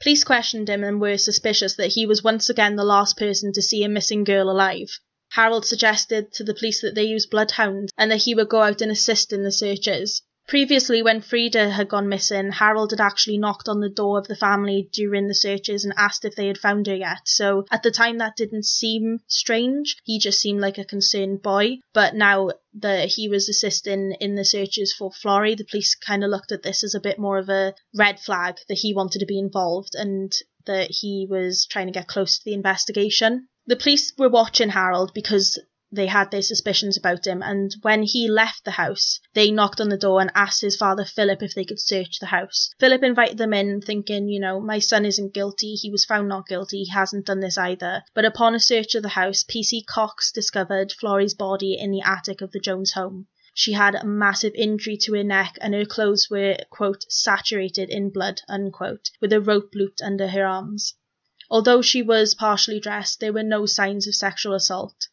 Police 0.00 0.24
questioned 0.24 0.68
him 0.68 0.84
and 0.84 1.00
were 1.00 1.16
suspicious 1.16 1.76
that 1.76 1.92
he 1.92 2.06
was 2.06 2.22
once 2.22 2.50
again 2.50 2.76
the 2.76 2.84
last 2.84 3.16
person 3.16 3.52
to 3.52 3.62
see 3.62 3.82
a 3.82 3.88
missing 3.88 4.24
girl 4.24 4.50
alive. 4.50 4.98
Harold 5.30 5.66
suggested 5.66 6.32
to 6.32 6.44
the 6.44 6.54
police 6.54 6.80
that 6.82 6.94
they 6.94 7.04
use 7.04 7.26
bloodhounds 7.26 7.92
and 7.96 8.10
that 8.10 8.22
he 8.22 8.34
would 8.34 8.48
go 8.48 8.62
out 8.62 8.80
and 8.80 8.92
assist 8.92 9.32
in 9.32 9.42
the 9.42 9.52
searches. 9.52 10.22
Previously, 10.48 11.02
when 11.02 11.20
Freda 11.20 11.72
had 11.72 11.88
gone 11.88 12.08
missing, 12.08 12.52
Harold 12.52 12.92
had 12.92 13.00
actually 13.00 13.36
knocked 13.36 13.68
on 13.68 13.80
the 13.80 13.88
door 13.88 14.16
of 14.16 14.28
the 14.28 14.36
family 14.36 14.88
during 14.92 15.26
the 15.26 15.34
searches 15.34 15.84
and 15.84 15.92
asked 15.96 16.24
if 16.24 16.36
they 16.36 16.46
had 16.46 16.56
found 16.56 16.86
her 16.86 16.94
yet. 16.94 17.22
So 17.24 17.66
at 17.72 17.82
the 17.82 17.90
time, 17.90 18.18
that 18.18 18.36
didn't 18.36 18.64
seem 18.64 19.18
strange. 19.26 19.96
He 20.04 20.20
just 20.20 20.38
seemed 20.38 20.60
like 20.60 20.78
a 20.78 20.84
concerned 20.84 21.42
boy. 21.42 21.78
But 21.92 22.14
now 22.14 22.50
that 22.80 23.08
he 23.08 23.28
was 23.28 23.48
assisting 23.48 24.12
in 24.20 24.34
the 24.34 24.44
searches 24.44 24.92
for 24.92 25.10
Florrie, 25.10 25.54
the 25.54 25.64
police 25.64 25.94
kind 25.94 26.22
of 26.22 26.30
looked 26.30 26.52
at 26.52 26.62
this 26.62 26.84
as 26.84 26.94
a 26.94 27.00
bit 27.00 27.18
more 27.18 27.38
of 27.38 27.48
a 27.48 27.74
red 27.94 28.20
flag 28.20 28.56
that 28.68 28.78
he 28.78 28.94
wanted 28.94 29.20
to 29.20 29.26
be 29.26 29.38
involved 29.38 29.94
and 29.94 30.32
that 30.66 30.90
he 30.90 31.26
was 31.28 31.66
trying 31.66 31.86
to 31.86 31.92
get 31.92 32.08
close 32.08 32.38
to 32.38 32.44
the 32.44 32.54
investigation. 32.54 33.48
The 33.66 33.76
police 33.76 34.12
were 34.18 34.28
watching 34.28 34.68
Harold 34.68 35.12
because 35.14 35.58
they 35.92 36.06
had 36.06 36.32
their 36.32 36.42
suspicions 36.42 36.96
about 36.96 37.26
him, 37.26 37.42
and 37.42 37.76
when 37.82 38.02
he 38.02 38.28
left 38.28 38.64
the 38.64 38.72
house, 38.72 39.20
they 39.34 39.52
knocked 39.52 39.80
on 39.80 39.88
the 39.88 39.96
door 39.96 40.20
and 40.20 40.32
asked 40.34 40.60
his 40.60 40.74
father 40.74 41.04
Philip 41.04 41.44
if 41.44 41.54
they 41.54 41.64
could 41.64 41.78
search 41.78 42.18
the 42.18 42.26
house. 42.26 42.70
Philip 42.80 43.04
invited 43.04 43.38
them 43.38 43.52
in, 43.52 43.80
thinking, 43.80 44.28
you 44.28 44.40
know, 44.40 44.58
my 44.58 44.80
son 44.80 45.04
isn't 45.04 45.32
guilty, 45.32 45.74
he 45.74 45.88
was 45.88 46.04
found 46.04 46.28
not 46.28 46.48
guilty, 46.48 46.82
he 46.82 46.90
hasn't 46.90 47.26
done 47.26 47.38
this 47.38 47.56
either. 47.56 48.02
But 48.14 48.24
upon 48.24 48.56
a 48.56 48.58
search 48.58 48.96
of 48.96 49.04
the 49.04 49.10
house, 49.10 49.44
PC 49.44 49.86
Cox 49.86 50.32
discovered 50.32 50.90
Florrie's 50.90 51.34
body 51.34 51.78
in 51.78 51.92
the 51.92 52.02
attic 52.02 52.40
of 52.40 52.50
the 52.50 52.58
Jones 52.58 52.94
home. 52.94 53.28
She 53.54 53.72
had 53.72 53.94
a 53.94 54.04
massive 54.04 54.54
injury 54.56 54.96
to 55.02 55.14
her 55.14 55.22
neck, 55.22 55.56
and 55.60 55.72
her 55.72 55.84
clothes 55.84 56.28
were, 56.28 56.56
quote, 56.68 57.04
saturated 57.08 57.90
in 57.90 58.10
blood, 58.10 58.42
unquote, 58.48 59.10
with 59.20 59.32
a 59.32 59.40
rope 59.40 59.70
looped 59.74 60.02
under 60.02 60.26
her 60.26 60.44
arms. 60.44 60.94
Although 61.48 61.80
she 61.80 62.02
was 62.02 62.34
partially 62.34 62.80
dressed, 62.80 63.20
there 63.20 63.32
were 63.32 63.44
no 63.44 63.66
signs 63.66 64.08
of 64.08 64.16
sexual 64.16 64.52
assault. 64.52 65.05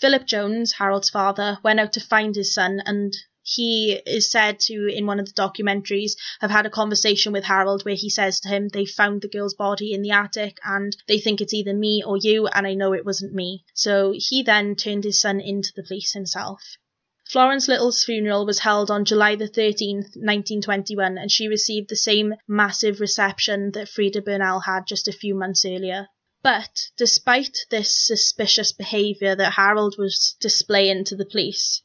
Philip 0.00 0.26
Jones, 0.26 0.72
Harold's 0.72 1.10
father, 1.10 1.58
went 1.62 1.80
out 1.80 1.92
to 1.92 2.00
find 2.00 2.34
his 2.34 2.52
son 2.52 2.82
and 2.84 3.16
he 3.46 3.92
is 4.06 4.30
said 4.30 4.58
to, 4.60 4.86
in 4.88 5.04
one 5.04 5.20
of 5.20 5.26
the 5.26 5.32
documentaries, 5.40 6.16
have 6.40 6.50
had 6.50 6.64
a 6.64 6.70
conversation 6.70 7.30
with 7.30 7.44
Harold 7.44 7.84
where 7.84 7.94
he 7.94 8.08
says 8.08 8.40
to 8.40 8.48
him, 8.48 8.68
They 8.68 8.86
found 8.86 9.20
the 9.20 9.28
girl's 9.28 9.54
body 9.54 9.92
in 9.92 10.00
the 10.00 10.12
attic 10.12 10.58
and 10.64 10.96
they 11.06 11.18
think 11.18 11.40
it's 11.40 11.52
either 11.52 11.74
me 11.74 12.02
or 12.02 12.16
you, 12.16 12.46
and 12.46 12.66
I 12.66 12.72
know 12.72 12.94
it 12.94 13.04
wasn't 13.04 13.34
me. 13.34 13.64
So 13.74 14.14
he 14.16 14.42
then 14.42 14.76
turned 14.76 15.04
his 15.04 15.20
son 15.20 15.40
into 15.40 15.72
the 15.76 15.82
police 15.82 16.14
himself. 16.14 16.78
Florence 17.26 17.68
Little's 17.68 18.02
funeral 18.02 18.46
was 18.46 18.60
held 18.60 18.90
on 18.90 19.04
July 19.04 19.36
the 19.36 19.48
13th, 19.48 20.16
1921, 20.16 21.18
and 21.18 21.30
she 21.30 21.48
received 21.48 21.88
the 21.90 21.96
same 21.96 22.34
massive 22.48 23.00
reception 23.00 23.72
that 23.72 23.88
Freda 23.88 24.24
Burnell 24.24 24.60
had 24.60 24.86
just 24.86 25.06
a 25.06 25.12
few 25.12 25.34
months 25.34 25.64
earlier. 25.64 26.08
But 26.44 26.90
despite 26.98 27.64
this 27.70 27.90
suspicious 28.06 28.70
behaviour 28.70 29.34
that 29.34 29.54
Harold 29.54 29.96
was 29.96 30.36
displaying 30.40 31.04
to 31.04 31.16
the 31.16 31.24
police, 31.24 31.80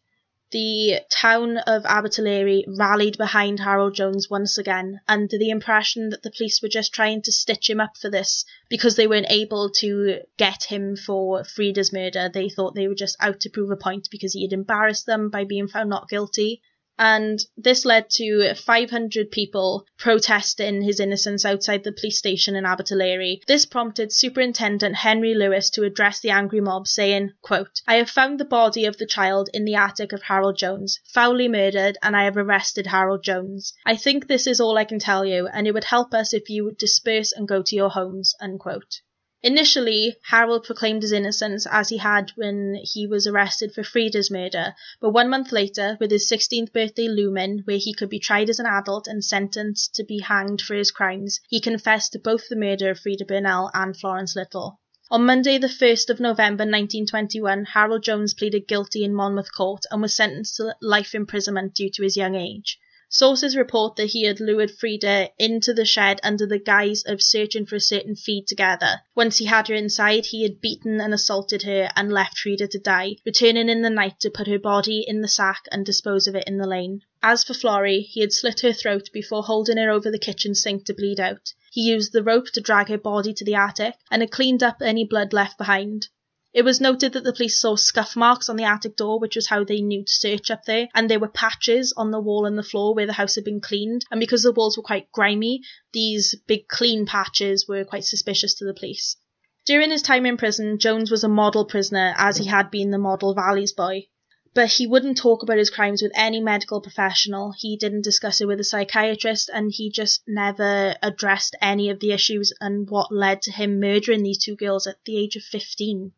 the 0.51 0.99
town 1.09 1.59
of 1.59 1.83
Abertillery 1.83 2.65
rallied 2.67 3.17
behind 3.17 3.61
Harold 3.61 3.95
Jones 3.95 4.29
once 4.29 4.57
again, 4.57 4.99
under 5.07 5.37
the 5.37 5.49
impression 5.49 6.09
that 6.09 6.23
the 6.23 6.31
police 6.31 6.61
were 6.61 6.67
just 6.67 6.91
trying 6.91 7.21
to 7.21 7.31
stitch 7.31 7.69
him 7.69 7.79
up 7.79 7.95
for 7.95 8.09
this 8.09 8.43
because 8.67 8.97
they 8.97 9.07
weren't 9.07 9.31
able 9.31 9.69
to 9.77 10.23
get 10.35 10.65
him 10.65 10.97
for 10.97 11.43
Freda's 11.43 11.93
murder. 11.93 12.27
They 12.27 12.49
thought 12.49 12.75
they 12.75 12.89
were 12.89 12.95
just 12.95 13.15
out 13.21 13.39
to 13.39 13.49
prove 13.49 13.71
a 13.71 13.77
point 13.77 14.09
because 14.11 14.33
he 14.33 14.41
had 14.41 14.51
embarrassed 14.51 15.05
them 15.05 15.29
by 15.29 15.45
being 15.45 15.69
found 15.69 15.89
not 15.89 16.09
guilty 16.09 16.61
and 16.99 17.39
this 17.55 17.85
led 17.85 18.09
to 18.09 18.53
500 18.53 19.31
people 19.31 19.85
protesting 19.97 20.81
his 20.81 20.99
innocence 20.99 21.45
outside 21.45 21.85
the 21.85 21.93
police 21.93 22.17
station 22.17 22.57
in 22.57 22.65
Abertillery. 22.65 23.39
This 23.47 23.65
prompted 23.65 24.11
Superintendent 24.11 24.97
Henry 24.97 25.33
Lewis 25.33 25.69
to 25.71 25.83
address 25.83 26.19
the 26.19 26.31
angry 26.31 26.59
mob, 26.59 26.87
saying, 26.87 27.31
quote, 27.41 27.81
I 27.87 27.95
have 27.95 28.09
found 28.09 28.37
the 28.37 28.45
body 28.45 28.83
of 28.83 28.97
the 28.97 29.05
child 29.05 29.49
in 29.53 29.63
the 29.63 29.75
attic 29.75 30.11
of 30.11 30.23
Harold 30.23 30.57
Jones, 30.57 30.99
foully 31.05 31.47
murdered, 31.47 31.97
and 32.03 32.17
I 32.17 32.25
have 32.25 32.35
arrested 32.35 32.87
Harold 32.87 33.23
Jones. 33.23 33.73
I 33.85 33.95
think 33.95 34.27
this 34.27 34.45
is 34.45 34.59
all 34.59 34.77
I 34.77 34.83
can 34.83 34.99
tell 34.99 35.25
you, 35.25 35.47
and 35.47 35.67
it 35.67 35.73
would 35.73 35.85
help 35.85 36.13
us 36.13 36.33
if 36.33 36.49
you 36.49 36.65
would 36.65 36.77
disperse 36.77 37.31
and 37.31 37.47
go 37.47 37.63
to 37.63 37.75
your 37.77 37.89
homes. 37.89 38.35
Unquote. 38.41 38.99
Initially, 39.41 40.17
Harold 40.23 40.65
proclaimed 40.65 41.01
his 41.01 41.13
innocence 41.13 41.65
as 41.65 41.87
he 41.87 41.95
had 41.95 42.31
when 42.35 42.77
he 42.83 43.07
was 43.07 43.25
arrested 43.25 43.73
for 43.73 43.83
Freda's 43.83 44.29
murder, 44.29 44.75
but 44.99 45.11
one 45.11 45.29
month 45.29 45.53
later, 45.53 45.95
with 46.01 46.11
his 46.11 46.29
16th 46.29 46.73
birthday 46.73 47.07
looming, 47.07 47.59
where 47.63 47.77
he 47.77 47.93
could 47.93 48.09
be 48.09 48.19
tried 48.19 48.49
as 48.49 48.59
an 48.59 48.65
adult 48.65 49.07
and 49.07 49.23
sentenced 49.23 49.95
to 49.95 50.03
be 50.03 50.19
hanged 50.19 50.61
for 50.61 50.75
his 50.75 50.91
crimes, 50.91 51.39
he 51.47 51.61
confessed 51.61 52.11
to 52.11 52.19
both 52.19 52.49
the 52.49 52.55
murder 52.57 52.89
of 52.89 52.99
Freda 52.99 53.25
Burnell 53.25 53.71
and 53.73 53.95
Florence 53.95 54.35
Little. 54.35 54.81
On 55.09 55.25
Monday, 55.25 55.57
the 55.57 55.67
1st 55.67 56.09
of 56.09 56.19
November 56.19 56.63
1921, 56.65 57.63
Harold 57.63 58.03
Jones 58.03 58.33
pleaded 58.33 58.67
guilty 58.67 59.05
in 59.05 59.15
Monmouth 59.15 59.53
Court 59.55 59.85
and 59.89 60.01
was 60.01 60.13
sentenced 60.13 60.57
to 60.57 60.75
life 60.81 61.15
imprisonment 61.15 61.73
due 61.73 61.89
to 61.91 62.03
his 62.03 62.17
young 62.17 62.35
age. 62.35 62.77
Sources 63.11 63.57
report 63.57 63.95
that 63.95 64.11
he 64.11 64.25
had 64.25 64.39
lured 64.39 64.69
Freda 64.69 65.31
into 65.39 65.73
the 65.73 65.83
shed 65.83 66.19
under 66.21 66.45
the 66.45 66.59
guise 66.59 67.01
of 67.07 67.23
searching 67.23 67.65
for 67.65 67.75
a 67.75 67.81
certain 67.81 68.15
feed 68.15 68.45
together. 68.45 69.01
Once 69.15 69.37
he 69.37 69.45
had 69.45 69.67
her 69.67 69.73
inside, 69.73 70.27
he 70.27 70.43
had 70.43 70.61
beaten 70.61 71.01
and 71.01 71.11
assaulted 71.11 71.63
her 71.63 71.89
and 71.95 72.13
left 72.13 72.37
Freda 72.37 72.69
to 72.69 72.77
die, 72.77 73.15
returning 73.25 73.67
in 73.67 73.81
the 73.81 73.89
night 73.89 74.19
to 74.19 74.29
put 74.29 74.45
her 74.45 74.59
body 74.59 75.03
in 75.07 75.21
the 75.21 75.27
sack 75.27 75.63
and 75.71 75.87
dispose 75.87 76.27
of 76.27 76.35
it 76.35 76.43
in 76.45 76.57
the 76.57 76.67
lane. 76.67 77.01
As 77.23 77.43
for 77.43 77.55
Florrie, 77.55 78.01
he 78.01 78.21
had 78.21 78.31
slit 78.31 78.59
her 78.59 78.73
throat 78.73 79.09
before 79.11 79.41
holding 79.41 79.77
her 79.77 79.89
over 79.89 80.11
the 80.11 80.19
kitchen 80.19 80.53
sink 80.53 80.85
to 80.85 80.93
bleed 80.93 81.19
out. 81.19 81.51
He 81.71 81.89
used 81.89 82.13
the 82.13 82.21
rope 82.21 82.51
to 82.51 82.61
drag 82.61 82.89
her 82.89 82.99
body 82.99 83.33
to 83.33 83.43
the 83.43 83.55
attic 83.55 83.95
and 84.11 84.21
had 84.21 84.29
cleaned 84.29 84.61
up 84.61 84.83
any 84.83 85.03
blood 85.03 85.33
left 85.33 85.57
behind. 85.57 86.09
It 86.51 86.65
was 86.65 86.81
noted 86.81 87.13
that 87.13 87.23
the 87.23 87.31
police 87.31 87.61
saw 87.61 87.75
scuff 87.75 88.15
marks 88.15 88.49
on 88.49 88.55
the 88.55 88.63
attic 88.63 88.95
door, 88.95 89.19
which 89.19 89.35
was 89.35 89.45
how 89.45 89.63
they 89.63 89.81
knew 89.81 90.03
to 90.03 90.11
search 90.11 90.49
up 90.49 90.65
there, 90.65 90.89
and 90.95 91.07
there 91.07 91.19
were 91.19 91.27
patches 91.27 91.93
on 91.95 92.09
the 92.09 92.19
wall 92.19 92.47
and 92.47 92.57
the 92.57 92.63
floor 92.63 92.95
where 92.95 93.05
the 93.05 93.13
house 93.13 93.35
had 93.35 93.43
been 93.43 93.61
cleaned. 93.61 94.03
And 94.09 94.19
because 94.19 94.41
the 94.41 94.51
walls 94.51 94.75
were 94.75 94.83
quite 94.83 95.11
grimy, 95.11 95.61
these 95.93 96.33
big 96.47 96.67
clean 96.67 97.05
patches 97.05 97.67
were 97.67 97.85
quite 97.85 98.03
suspicious 98.03 98.55
to 98.55 98.65
the 98.65 98.73
police. 98.73 99.15
During 99.63 99.91
his 99.91 100.01
time 100.01 100.25
in 100.25 100.37
prison, 100.37 100.79
Jones 100.79 101.11
was 101.11 101.23
a 101.23 101.29
model 101.29 101.65
prisoner, 101.65 102.15
as 102.17 102.37
he 102.37 102.45
had 102.45 102.71
been 102.71 102.89
the 102.89 102.97
model 102.97 103.35
Valleys 103.35 103.73
boy. 103.73 104.07
But 104.55 104.69
he 104.69 104.87
wouldn't 104.87 105.17
talk 105.17 105.43
about 105.43 105.59
his 105.59 105.69
crimes 105.69 106.01
with 106.01 106.11
any 106.15 106.41
medical 106.41 106.81
professional. 106.81 107.53
He 107.55 107.77
didn't 107.77 108.01
discuss 108.01 108.41
it 108.41 108.47
with 108.47 108.59
a 108.59 108.63
psychiatrist, 108.63 109.51
and 109.53 109.71
he 109.71 109.91
just 109.91 110.23
never 110.27 110.95
addressed 111.03 111.55
any 111.61 111.91
of 111.91 111.99
the 111.99 112.11
issues 112.11 112.51
and 112.59 112.89
what 112.89 113.11
led 113.11 113.43
to 113.43 113.51
him 113.51 113.79
murdering 113.79 114.23
these 114.23 114.43
two 114.43 114.55
girls 114.55 114.87
at 114.87 114.97
the 115.05 115.15
age 115.15 115.35
of 115.35 115.43
15. 115.43 116.11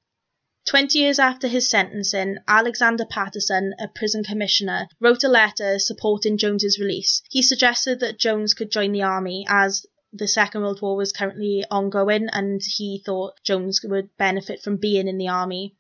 Twenty 0.64 1.00
years 1.00 1.18
after 1.18 1.48
his 1.48 1.68
sentencing, 1.68 2.38
Alexander 2.48 3.04
Paterson, 3.04 3.74
a 3.80 3.88
prison 3.88 4.24
commissioner, 4.24 4.88
wrote 5.00 5.24
a 5.24 5.28
letter 5.28 5.80
supporting 5.80 6.38
Jones's 6.38 6.78
release. 6.78 7.24
He 7.30 7.42
suggested 7.42 8.00
that 8.00 8.20
Jones 8.20 8.54
could 8.54 8.72
join 8.72 8.92
the 8.92 9.02
army 9.02 9.46
as 9.50 9.86
the 10.14 10.28
Second 10.28 10.62
World 10.62 10.82
War 10.82 10.96
was 10.96 11.12
currently 11.12 11.66
ongoing 11.72 12.30
and 12.32 12.62
he 12.64 13.02
thought 13.04 13.42
Jones 13.44 13.82
would 13.84 14.16
benefit 14.18 14.62
from 14.62 14.78
being 14.78 15.08
in 15.08 15.18
the 15.18 15.30
army. 15.30 15.76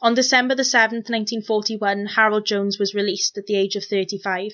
On 0.00 0.14
December 0.14 0.54
the 0.54 0.62
7th, 0.62 1.10
1941, 1.10 2.06
Harold 2.06 2.46
Jones 2.46 2.78
was 2.78 2.94
released 2.94 3.36
at 3.36 3.46
the 3.46 3.56
age 3.56 3.76
of 3.76 3.84
35. 3.84 4.52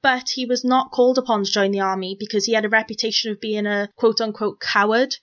But 0.00 0.30
he 0.30 0.46
was 0.46 0.64
not 0.64 0.90
called 0.90 1.18
upon 1.18 1.44
to 1.44 1.50
join 1.50 1.70
the 1.70 1.80
army 1.80 2.16
because 2.18 2.46
he 2.46 2.54
had 2.54 2.64
a 2.64 2.68
reputation 2.68 3.30
of 3.30 3.40
being 3.40 3.66
a 3.66 3.90
quote 3.94 4.20
unquote 4.20 4.58
coward 4.58 5.16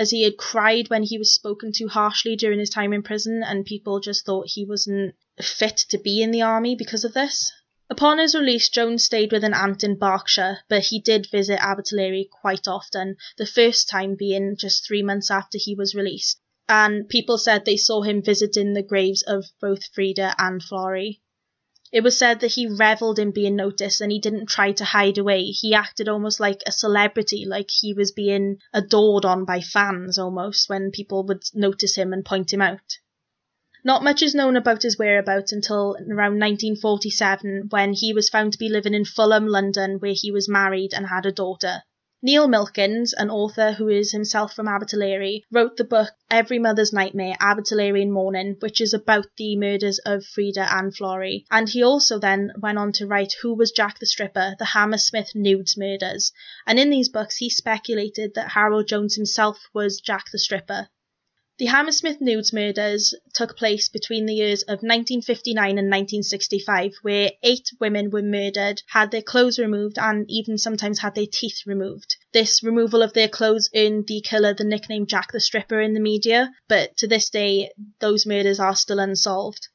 as 0.00 0.10
he 0.10 0.22
had 0.22 0.38
cried 0.38 0.88
when 0.88 1.02
he 1.02 1.18
was 1.18 1.34
spoken 1.34 1.70
to 1.70 1.86
harshly 1.86 2.34
during 2.34 2.58
his 2.58 2.70
time 2.70 2.94
in 2.94 3.02
prison, 3.02 3.42
and 3.44 3.66
people 3.66 4.00
just 4.00 4.24
thought 4.24 4.48
he 4.48 4.64
wasn't 4.64 5.14
fit 5.42 5.76
to 5.76 5.98
be 5.98 6.22
in 6.22 6.30
the 6.30 6.40
army 6.40 6.74
because 6.74 7.04
of 7.04 7.12
this. 7.12 7.52
Upon 7.90 8.16
his 8.16 8.34
release, 8.34 8.70
Jones 8.70 9.04
stayed 9.04 9.30
with 9.30 9.44
an 9.44 9.52
aunt 9.52 9.84
in 9.84 9.98
Berkshire, 9.98 10.60
but 10.70 10.84
he 10.84 11.00
did 11.00 11.28
visit 11.30 11.58
Abertillery 11.58 12.30
quite 12.30 12.66
often, 12.66 13.18
the 13.36 13.44
first 13.44 13.90
time 13.90 14.14
being 14.14 14.56
just 14.56 14.86
three 14.86 15.02
months 15.02 15.30
after 15.30 15.58
he 15.58 15.74
was 15.74 15.94
released. 15.94 16.40
And 16.66 17.06
people 17.06 17.36
said 17.36 17.66
they 17.66 17.76
saw 17.76 18.00
him 18.00 18.22
visiting 18.22 18.72
the 18.72 18.82
graves 18.82 19.22
of 19.22 19.50
both 19.60 19.92
Freda 19.92 20.34
and 20.38 20.62
Florrie. 20.62 21.20
It 21.92 22.04
was 22.04 22.16
said 22.16 22.38
that 22.40 22.52
he 22.52 22.68
revelled 22.68 23.18
in 23.18 23.32
being 23.32 23.56
noticed 23.56 24.00
and 24.00 24.12
he 24.12 24.20
didn't 24.20 24.46
try 24.46 24.70
to 24.72 24.84
hide 24.84 25.18
away. 25.18 25.46
He 25.46 25.74
acted 25.74 26.08
almost 26.08 26.38
like 26.38 26.62
a 26.64 26.72
celebrity, 26.72 27.44
like 27.44 27.68
he 27.70 27.92
was 27.92 28.12
being 28.12 28.58
adored 28.72 29.24
on 29.24 29.44
by 29.44 29.60
fans 29.60 30.16
almost 30.16 30.68
when 30.68 30.92
people 30.92 31.24
would 31.24 31.42
notice 31.52 31.96
him 31.96 32.12
and 32.12 32.24
point 32.24 32.52
him 32.52 32.62
out. 32.62 32.98
Not 33.82 34.04
much 34.04 34.22
is 34.22 34.34
known 34.34 34.56
about 34.56 34.82
his 34.82 34.98
whereabouts 34.98 35.52
until 35.52 35.96
around 35.96 36.38
1947 36.38 37.68
when 37.70 37.94
he 37.94 38.12
was 38.12 38.28
found 38.28 38.52
to 38.52 38.58
be 38.58 38.68
living 38.68 38.94
in 38.94 39.04
Fulham, 39.04 39.48
London, 39.48 39.98
where 39.98 40.14
he 40.14 40.30
was 40.30 40.48
married 40.48 40.94
and 40.94 41.06
had 41.06 41.26
a 41.26 41.32
daughter. 41.32 41.82
Neil 42.22 42.48
Milkins, 42.48 43.14
an 43.14 43.30
author 43.30 43.72
who 43.72 43.88
is 43.88 44.12
himself 44.12 44.52
from 44.52 44.66
Abertillery, 44.66 45.44
wrote 45.50 45.78
the 45.78 45.84
book 45.84 46.10
Every 46.30 46.58
Mother's 46.58 46.92
Nightmare, 46.92 47.34
Abertillery 47.40 48.02
in 48.02 48.12
Mourning, 48.12 48.56
which 48.60 48.82
is 48.82 48.92
about 48.92 49.28
the 49.38 49.56
murders 49.56 49.98
of 50.00 50.22
Freda 50.22 50.70
and 50.70 50.94
Florrie. 50.94 51.46
And 51.50 51.66
he 51.66 51.82
also 51.82 52.18
then 52.18 52.52
went 52.58 52.76
on 52.76 52.92
to 52.92 53.06
write 53.06 53.36
Who 53.40 53.54
Was 53.54 53.72
Jack 53.72 54.00
the 54.00 54.04
Stripper, 54.04 54.54
the 54.58 54.66
Hammersmith 54.66 55.34
Nudes 55.34 55.78
Murders. 55.78 56.30
And 56.66 56.78
in 56.78 56.90
these 56.90 57.08
books, 57.08 57.38
he 57.38 57.48
speculated 57.48 58.34
that 58.34 58.50
Harold 58.50 58.86
Jones 58.86 59.14
himself 59.14 59.70
was 59.72 60.02
Jack 60.02 60.26
the 60.30 60.38
Stripper. 60.38 60.90
The 61.60 61.66
Hammersmith 61.66 62.22
Nudes 62.22 62.54
murders 62.54 63.12
took 63.34 63.54
place 63.54 63.90
between 63.90 64.24
the 64.24 64.32
years 64.32 64.62
of 64.62 64.80
1959 64.80 65.68
and 65.76 65.90
1965, 65.90 66.94
where 67.02 67.32
eight 67.42 67.70
women 67.78 68.08
were 68.08 68.22
murdered, 68.22 68.80
had 68.86 69.10
their 69.10 69.20
clothes 69.20 69.58
removed, 69.58 69.98
and 69.98 70.24
even 70.30 70.56
sometimes 70.56 71.00
had 71.00 71.14
their 71.14 71.26
teeth 71.30 71.66
removed. 71.66 72.16
This 72.32 72.62
removal 72.62 73.02
of 73.02 73.12
their 73.12 73.28
clothes 73.28 73.68
earned 73.76 74.06
the 74.06 74.22
killer 74.22 74.54
the 74.54 74.64
nickname 74.64 75.04
Jack 75.04 75.32
the 75.32 75.38
Stripper 75.38 75.82
in 75.82 75.92
the 75.92 76.00
media, 76.00 76.50
but 76.66 76.96
to 76.96 77.06
this 77.06 77.28
day, 77.28 77.70
those 77.98 78.24
murders 78.24 78.58
are 78.58 78.74
still 78.74 78.98
unsolved. 78.98 79.68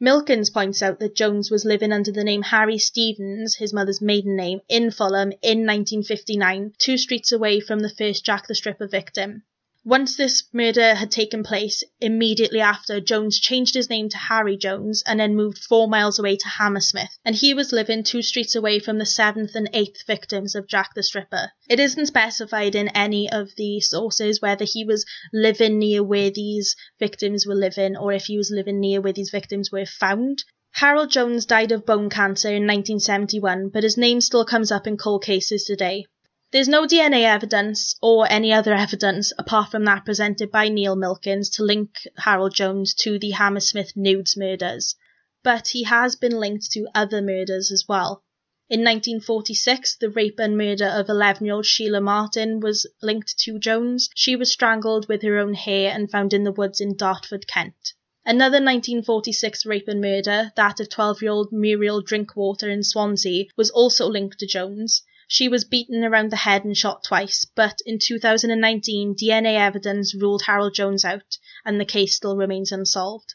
Milkins 0.00 0.50
points 0.50 0.82
out 0.82 0.98
that 0.98 1.14
Jones 1.14 1.52
was 1.52 1.64
living 1.64 1.92
under 1.92 2.10
the 2.10 2.24
name 2.24 2.42
Harry 2.42 2.78
Stevens, 2.78 3.54
his 3.54 3.72
mother's 3.72 4.02
maiden 4.02 4.34
name, 4.34 4.58
in 4.68 4.90
Fulham 4.90 5.30
in 5.40 5.64
1959, 5.64 6.72
two 6.78 6.98
streets 6.98 7.30
away 7.30 7.60
from 7.60 7.78
the 7.78 7.88
first 7.88 8.24
Jack 8.24 8.48
the 8.48 8.56
Stripper 8.56 8.88
victim. 8.88 9.44
Once 9.84 10.16
this 10.16 10.44
murder 10.52 10.94
had 10.94 11.10
taken 11.10 11.42
place, 11.42 11.82
immediately 12.00 12.60
after, 12.60 13.00
Jones 13.00 13.40
changed 13.40 13.74
his 13.74 13.90
name 13.90 14.08
to 14.08 14.16
Harry 14.16 14.56
Jones 14.56 15.02
and 15.04 15.18
then 15.18 15.34
moved 15.34 15.58
four 15.58 15.88
miles 15.88 16.20
away 16.20 16.36
to 16.36 16.48
Hammersmith, 16.48 17.18
and 17.24 17.34
he 17.34 17.52
was 17.52 17.72
living 17.72 18.04
two 18.04 18.22
streets 18.22 18.54
away 18.54 18.78
from 18.78 18.98
the 18.98 19.04
seventh 19.04 19.56
and 19.56 19.68
eighth 19.72 20.06
victims 20.06 20.54
of 20.54 20.68
Jack 20.68 20.94
the 20.94 21.02
Stripper. 21.02 21.50
It 21.68 21.80
isn't 21.80 22.06
specified 22.06 22.76
in 22.76 22.90
any 22.90 23.28
of 23.28 23.56
the 23.56 23.80
sources 23.80 24.40
whether 24.40 24.64
he 24.64 24.84
was 24.84 25.04
living 25.32 25.80
near 25.80 26.04
where 26.04 26.30
these 26.30 26.76
victims 27.00 27.44
were 27.44 27.56
living 27.56 27.96
or 27.96 28.12
if 28.12 28.26
he 28.26 28.36
was 28.36 28.52
living 28.52 28.78
near 28.78 29.00
where 29.00 29.12
these 29.12 29.30
victims 29.30 29.72
were 29.72 29.84
found. 29.84 30.44
Harold 30.74 31.10
Jones 31.10 31.44
died 31.44 31.72
of 31.72 31.84
bone 31.84 32.08
cancer 32.08 32.48
in 32.48 32.68
1971, 32.68 33.70
but 33.70 33.82
his 33.82 33.96
name 33.96 34.20
still 34.20 34.44
comes 34.44 34.70
up 34.70 34.86
in 34.86 34.96
cold 34.96 35.24
cases 35.24 35.64
today. 35.64 36.06
There's 36.52 36.68
no 36.68 36.86
DNA 36.86 37.22
evidence 37.22 37.94
or 38.02 38.30
any 38.30 38.52
other 38.52 38.74
evidence 38.74 39.32
apart 39.38 39.70
from 39.70 39.86
that 39.86 40.04
presented 40.04 40.50
by 40.50 40.68
Neil 40.68 40.94
Milkins 40.94 41.48
to 41.56 41.62
link 41.62 42.06
Harold 42.18 42.54
Jones 42.54 42.92
to 42.96 43.18
the 43.18 43.30
Hammersmith 43.30 43.96
Nudes 43.96 44.36
murders, 44.36 44.94
but 45.42 45.68
he 45.68 45.84
has 45.84 46.14
been 46.14 46.38
linked 46.38 46.70
to 46.72 46.88
other 46.94 47.22
murders 47.22 47.72
as 47.72 47.86
well. 47.88 48.22
In 48.68 48.80
1946, 48.80 49.96
the 49.96 50.10
rape 50.10 50.38
and 50.38 50.58
murder 50.58 50.84
of 50.84 51.08
11 51.08 51.46
year 51.46 51.54
old 51.54 51.64
Sheila 51.64 52.02
Martin 52.02 52.60
was 52.60 52.86
linked 53.00 53.38
to 53.38 53.58
Jones. 53.58 54.10
She 54.14 54.36
was 54.36 54.52
strangled 54.52 55.08
with 55.08 55.22
her 55.22 55.38
own 55.38 55.54
hair 55.54 55.90
and 55.90 56.10
found 56.10 56.34
in 56.34 56.44
the 56.44 56.52
woods 56.52 56.82
in 56.82 56.98
Dartford, 56.98 57.46
Kent. 57.46 57.94
Another 58.26 58.56
1946 58.56 59.64
rape 59.64 59.88
and 59.88 60.02
murder, 60.02 60.52
that 60.56 60.80
of 60.80 60.90
12 60.90 61.22
year 61.22 61.30
old 61.30 61.50
Muriel 61.50 62.02
Drinkwater 62.02 62.68
in 62.68 62.82
Swansea, 62.82 63.46
was 63.56 63.70
also 63.70 64.06
linked 64.06 64.38
to 64.40 64.46
Jones. 64.46 65.02
She 65.34 65.48
was 65.48 65.64
beaten 65.64 66.04
around 66.04 66.30
the 66.30 66.36
head 66.36 66.62
and 66.62 66.76
shot 66.76 67.04
twice, 67.04 67.46
but 67.46 67.78
in 67.86 67.98
2019 67.98 69.14
DNA 69.14 69.58
evidence 69.58 70.14
ruled 70.14 70.42
Harold 70.42 70.74
Jones 70.74 71.06
out, 71.06 71.38
and 71.64 71.80
the 71.80 71.86
case 71.86 72.14
still 72.14 72.36
remains 72.36 72.70
unsolved. 72.70 73.34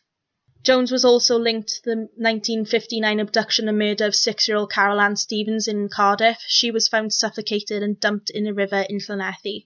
Jones 0.62 0.92
was 0.92 1.04
also 1.04 1.40
linked 1.40 1.70
to 1.70 1.82
the 1.84 1.96
1959 1.96 3.20
abduction 3.20 3.68
and 3.68 3.80
murder 3.80 4.06
of 4.06 4.16
six 4.16 4.48
year 4.48 4.58
old 4.58 4.72
Carol 4.72 5.02
Ann 5.02 5.16
Stevens 5.16 5.68
in 5.68 5.90
Cardiff. 5.90 6.38
She 6.48 6.70
was 6.70 6.88
found 6.88 7.14
suffocated 7.14 7.82
and 7.82 8.00
dumped 8.00 8.30
in 8.30 8.46
a 8.46 8.54
river 8.54 8.86
in 8.88 9.00
Llanelli. 9.00 9.66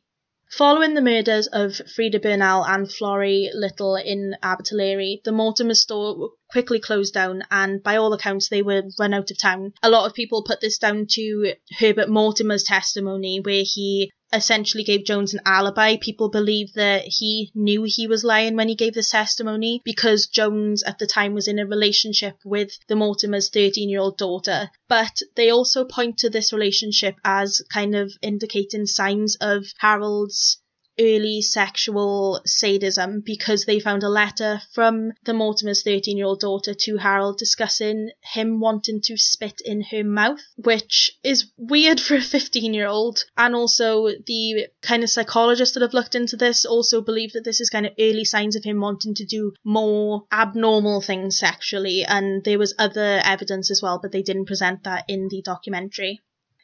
Following 0.51 0.96
the 0.96 1.01
murders 1.01 1.48
of 1.48 1.72
Freda 1.72 2.22
Burnell 2.22 2.65
and 2.65 2.91
Florrie 2.91 3.50
Little 3.53 3.96
in 3.96 4.36
Abertillery, 4.43 5.22
the 5.24 5.31
Mortimer 5.31 5.75
store 5.75 6.31
quickly 6.51 6.77
closed 6.77 7.13
down 7.13 7.43
and 7.50 7.81
by 7.81 7.96
all 7.96 8.12
accounts 8.12 8.50
they 8.50 8.62
were 8.62 8.84
run 9.00 9.13
out 9.13 9.31
of 9.31 9.38
town. 9.38 9.72
A 9.81 9.89
lot 9.89 10.05
of 10.05 10.13
people 10.13 10.43
put 10.43 10.60
this 10.60 10.77
down 10.77 11.08
to 11.12 11.53
Herbert 11.79 12.10
Mortimer's 12.10 12.63
testimony 12.63 13.39
where 13.39 13.63
he 13.65 14.12
essentially 14.33 14.83
gave 14.83 15.05
Jones 15.05 15.33
an 15.33 15.41
alibi. 15.45 15.97
People 15.97 16.29
believe 16.29 16.73
that 16.73 17.03
he 17.05 17.51
knew 17.53 17.83
he 17.85 18.07
was 18.07 18.23
lying 18.23 18.55
when 18.55 18.69
he 18.69 18.75
gave 18.75 18.93
this 18.93 19.11
testimony 19.11 19.81
because 19.83 20.27
Jones 20.27 20.83
at 20.83 21.00
the 21.00 21.07
time 21.07 21.33
was 21.33 21.47
in 21.47 21.59
a 21.59 21.65
relationship 21.65 22.38
with 22.45 22.71
the 22.88 22.95
Mortimer's 22.95 23.50
13 23.50 23.89
year 23.89 24.00
old 24.00 24.17
daughter. 24.17 24.69
But 24.88 25.21
they 25.35 25.50
also 25.50 25.85
point 25.85 26.19
to 26.19 26.29
this 26.29 26.53
relationship 26.53 27.15
as 27.24 27.61
kind 27.72 27.96
of 27.96 28.11
indicating 28.22 28.85
signs 28.85 29.35
of 29.41 29.65
Harold's 29.79 30.60
early 31.01 31.42
sexual 31.42 32.42
sadism 32.46 33.22
because 33.25 33.66
they 33.66 33.79
found 33.79 34.03
a 34.03 34.09
letter 34.09 34.61
from 34.74 35.11
the 35.24 35.33
Mortimer's 35.33 35.81
13 35.81 36.16
year 36.16 36.27
old 36.27 36.40
daughter 36.40 36.74
to 36.74 36.98
Harold 36.98 37.37
discussing 37.40 38.11
him 38.22 38.59
wanting 38.59 39.01
to 39.01 39.18
spit 39.18 39.61
in 39.66 39.81
her 39.81 40.03
mouth, 40.03 40.42
which 40.57 41.18
is 41.24 41.51
weird 41.57 42.00
for 42.00 42.16
a 42.16 42.22
15 42.22 42.74
year 42.74 42.87
old. 42.87 43.25
And 43.35 43.55
also, 43.55 44.09
the 44.27 44.68
kind 44.81 45.03
of 45.03 45.09
psychologists 45.09 45.74
that 45.74 45.81
have 45.81 45.94
looked 45.94 46.16
into 46.16 46.37
this 46.37 46.66
also 46.66 47.01
believe 47.01 47.33
that 47.33 47.44
this 47.44 47.59
is 47.59 47.70
kind 47.70 47.85
of 47.87 47.94
early 48.00 48.25
signs 48.25 48.55
of 48.55 48.64
him 48.64 48.79
wanting 48.79 49.16
to 49.16 49.25
do 49.25 49.53
more 49.64 50.25
abnormal 50.31 51.01
things 51.01 51.40
sexually. 51.40 52.05
And 52.05 52.44
there 52.44 52.59
was 52.59 52.75
other 52.77 53.22
evidence 53.24 53.72
as 53.72 53.81
well, 53.81 54.00
but 54.00 54.11
they 54.11 54.22
didn't 54.22 54.46
present 54.46 54.83
that 54.83 55.05
in 55.07 55.27
the 55.29 55.42
documentary. 55.42 56.22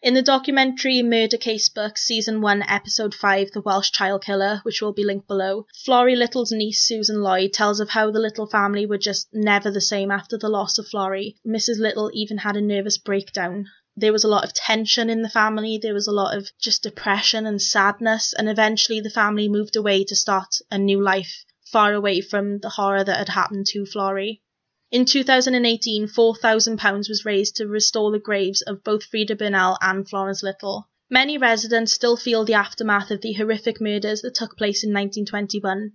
In 0.08 0.14
the 0.14 0.22
documentary 0.22 1.04
Murder 1.04 1.36
Case 1.36 1.68
Book, 1.68 1.98
Season 1.98 2.40
1, 2.40 2.64
Episode 2.70 3.14
5, 3.14 3.52
The 3.52 3.60
Welsh 3.60 3.92
Child 3.92 4.24
Killer, 4.24 4.62
which 4.64 4.82
will 4.82 4.94
be 4.94 5.04
linked 5.04 5.28
below, 5.28 5.66
Florrie 5.84 6.16
Little's 6.16 6.54
niece, 6.54 6.88
Susan 6.88 7.22
Lloyd, 7.22 7.52
tells 7.52 7.82
of 7.82 7.90
how 7.90 8.10
the 8.10 8.20
Little 8.22 8.48
family 8.48 8.86
were 8.86 8.98
just 8.98 9.28
never 9.34 9.70
the 9.70 9.82
same 9.82 10.10
after 10.10 10.38
the 10.38 10.48
loss 10.48 10.78
of 10.78 10.88
Florrie. 10.88 11.36
Mrs. 11.46 11.80
Little 11.80 12.10
even 12.14 12.38
had 12.38 12.56
a 12.56 12.62
nervous 12.62 12.98
breakdown. 12.98 13.66
There 13.98 14.14
was 14.14 14.24
a 14.24 14.30
lot 14.30 14.46
of 14.46 14.54
tension 14.54 15.10
in 15.10 15.24
the 15.24 15.30
family, 15.30 15.78
there 15.78 15.94
was 15.94 16.08
a 16.08 16.14
lot 16.14 16.38
of 16.38 16.52
just 16.58 16.84
depression 16.84 17.46
and 17.46 17.62
sadness, 17.62 18.32
and 18.32 18.48
eventually 18.48 19.02
the 19.02 19.10
family 19.10 19.50
moved 19.50 19.76
away 19.76 20.06
to 20.06 20.16
start 20.16 20.62
a 20.72 20.78
new 20.78 21.04
life, 21.04 21.44
far 21.66 21.94
away 21.94 22.22
from 22.22 22.60
the 22.60 22.70
horror 22.70 23.04
that 23.04 23.18
had 23.18 23.28
happened 23.28 23.66
to 23.72 23.86
Florrie. 23.86 24.42
In 24.90 25.04
2018, 25.04 26.08
£4,000 26.08 27.10
was 27.10 27.26
raised 27.26 27.58
to 27.58 27.68
restore 27.68 28.10
the 28.10 28.20
graves 28.20 28.62
of 28.62 28.86
both 28.86 29.04
Freda 29.12 29.38
Burnell 29.38 29.78
and 29.82 30.08
Florence 30.08 30.42
Little. 30.42 30.88
Many 31.10 31.38
residents 31.38 31.92
still 31.92 32.16
feel 32.16 32.46
the 32.46 32.54
aftermath 32.54 33.12
of 33.12 33.20
the 33.20 33.34
horrific 33.34 33.82
murders 33.82 34.22
that 34.22 34.36
took 34.36 34.56
place 34.56 34.86
in 34.86 34.94
1921. 34.94 35.92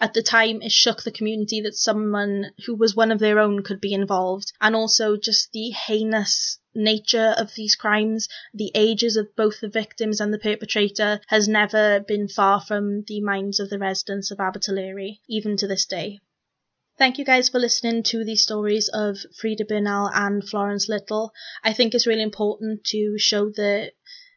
At 0.00 0.14
the 0.14 0.22
time, 0.22 0.62
it 0.62 0.70
shook 0.70 1.02
the 1.02 1.10
community 1.10 1.60
that 1.62 1.74
someone 1.74 2.52
who 2.64 2.76
was 2.76 2.94
one 2.94 3.10
of 3.10 3.18
their 3.18 3.40
own 3.40 3.64
could 3.64 3.80
be 3.80 3.92
involved, 3.92 4.52
and 4.60 4.76
also 4.76 5.16
just 5.16 5.50
the 5.50 5.70
heinous 5.70 6.60
nature 6.72 7.34
of 7.36 7.56
these 7.56 7.74
crimes, 7.74 8.28
the 8.54 8.70
ages 8.76 9.16
of 9.16 9.34
both 9.34 9.58
the 9.58 9.68
victims 9.68 10.20
and 10.20 10.32
the 10.32 10.38
perpetrator, 10.38 11.20
has 11.26 11.48
never 11.48 11.98
been 11.98 12.28
far 12.28 12.60
from 12.60 13.02
the 13.08 13.20
minds 13.20 13.58
of 13.58 13.68
the 13.68 13.80
residents 13.80 14.30
of 14.30 14.38
Abertillery, 14.38 15.18
even 15.28 15.56
to 15.56 15.66
this 15.66 15.86
day. 15.86 16.20
Thank 16.98 17.18
you 17.18 17.24
guys 17.24 17.48
for 17.48 17.60
listening 17.60 18.02
to 18.10 18.24
the 18.24 18.34
stories 18.34 18.90
of 18.92 19.18
Freda 19.40 19.68
Burnell 19.68 20.10
and 20.12 20.42
Florence 20.42 20.88
Little. 20.88 21.32
I 21.62 21.72
think 21.72 21.94
it's 21.94 22.08
really 22.08 22.24
important 22.24 22.82
to 22.86 23.16
show 23.18 23.50
that, 23.50 23.92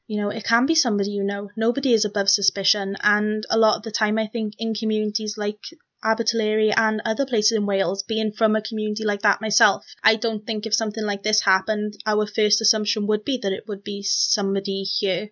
you 0.05 0.21
know, 0.21 0.29
it 0.29 0.43
can 0.43 0.67
be 0.67 0.75
somebody 0.75 1.09
you 1.09 1.23
know. 1.23 1.49
Nobody 1.57 1.91
is 1.91 2.05
above 2.05 2.29
suspicion. 2.29 2.97
And 3.01 3.47
a 3.49 3.57
lot 3.57 3.77
of 3.77 3.81
the 3.81 3.89
time, 3.89 4.19
I 4.19 4.27
think 4.27 4.53
in 4.59 4.75
communities 4.75 5.39
like 5.39 5.57
Abertillery 6.05 6.71
and 6.77 7.01
other 7.03 7.25
places 7.25 7.53
in 7.53 7.65
Wales, 7.65 8.03
being 8.03 8.31
from 8.31 8.55
a 8.55 8.61
community 8.61 9.05
like 9.05 9.23
that 9.23 9.41
myself, 9.41 9.83
I 10.03 10.15
don't 10.15 10.45
think 10.45 10.67
if 10.67 10.75
something 10.75 11.03
like 11.03 11.23
this 11.23 11.41
happened, 11.41 11.97
our 12.05 12.27
first 12.27 12.61
assumption 12.61 13.07
would 13.07 13.25
be 13.25 13.39
that 13.41 13.53
it 13.53 13.63
would 13.67 13.83
be 13.83 14.03
somebody 14.03 14.83
here. 14.83 15.31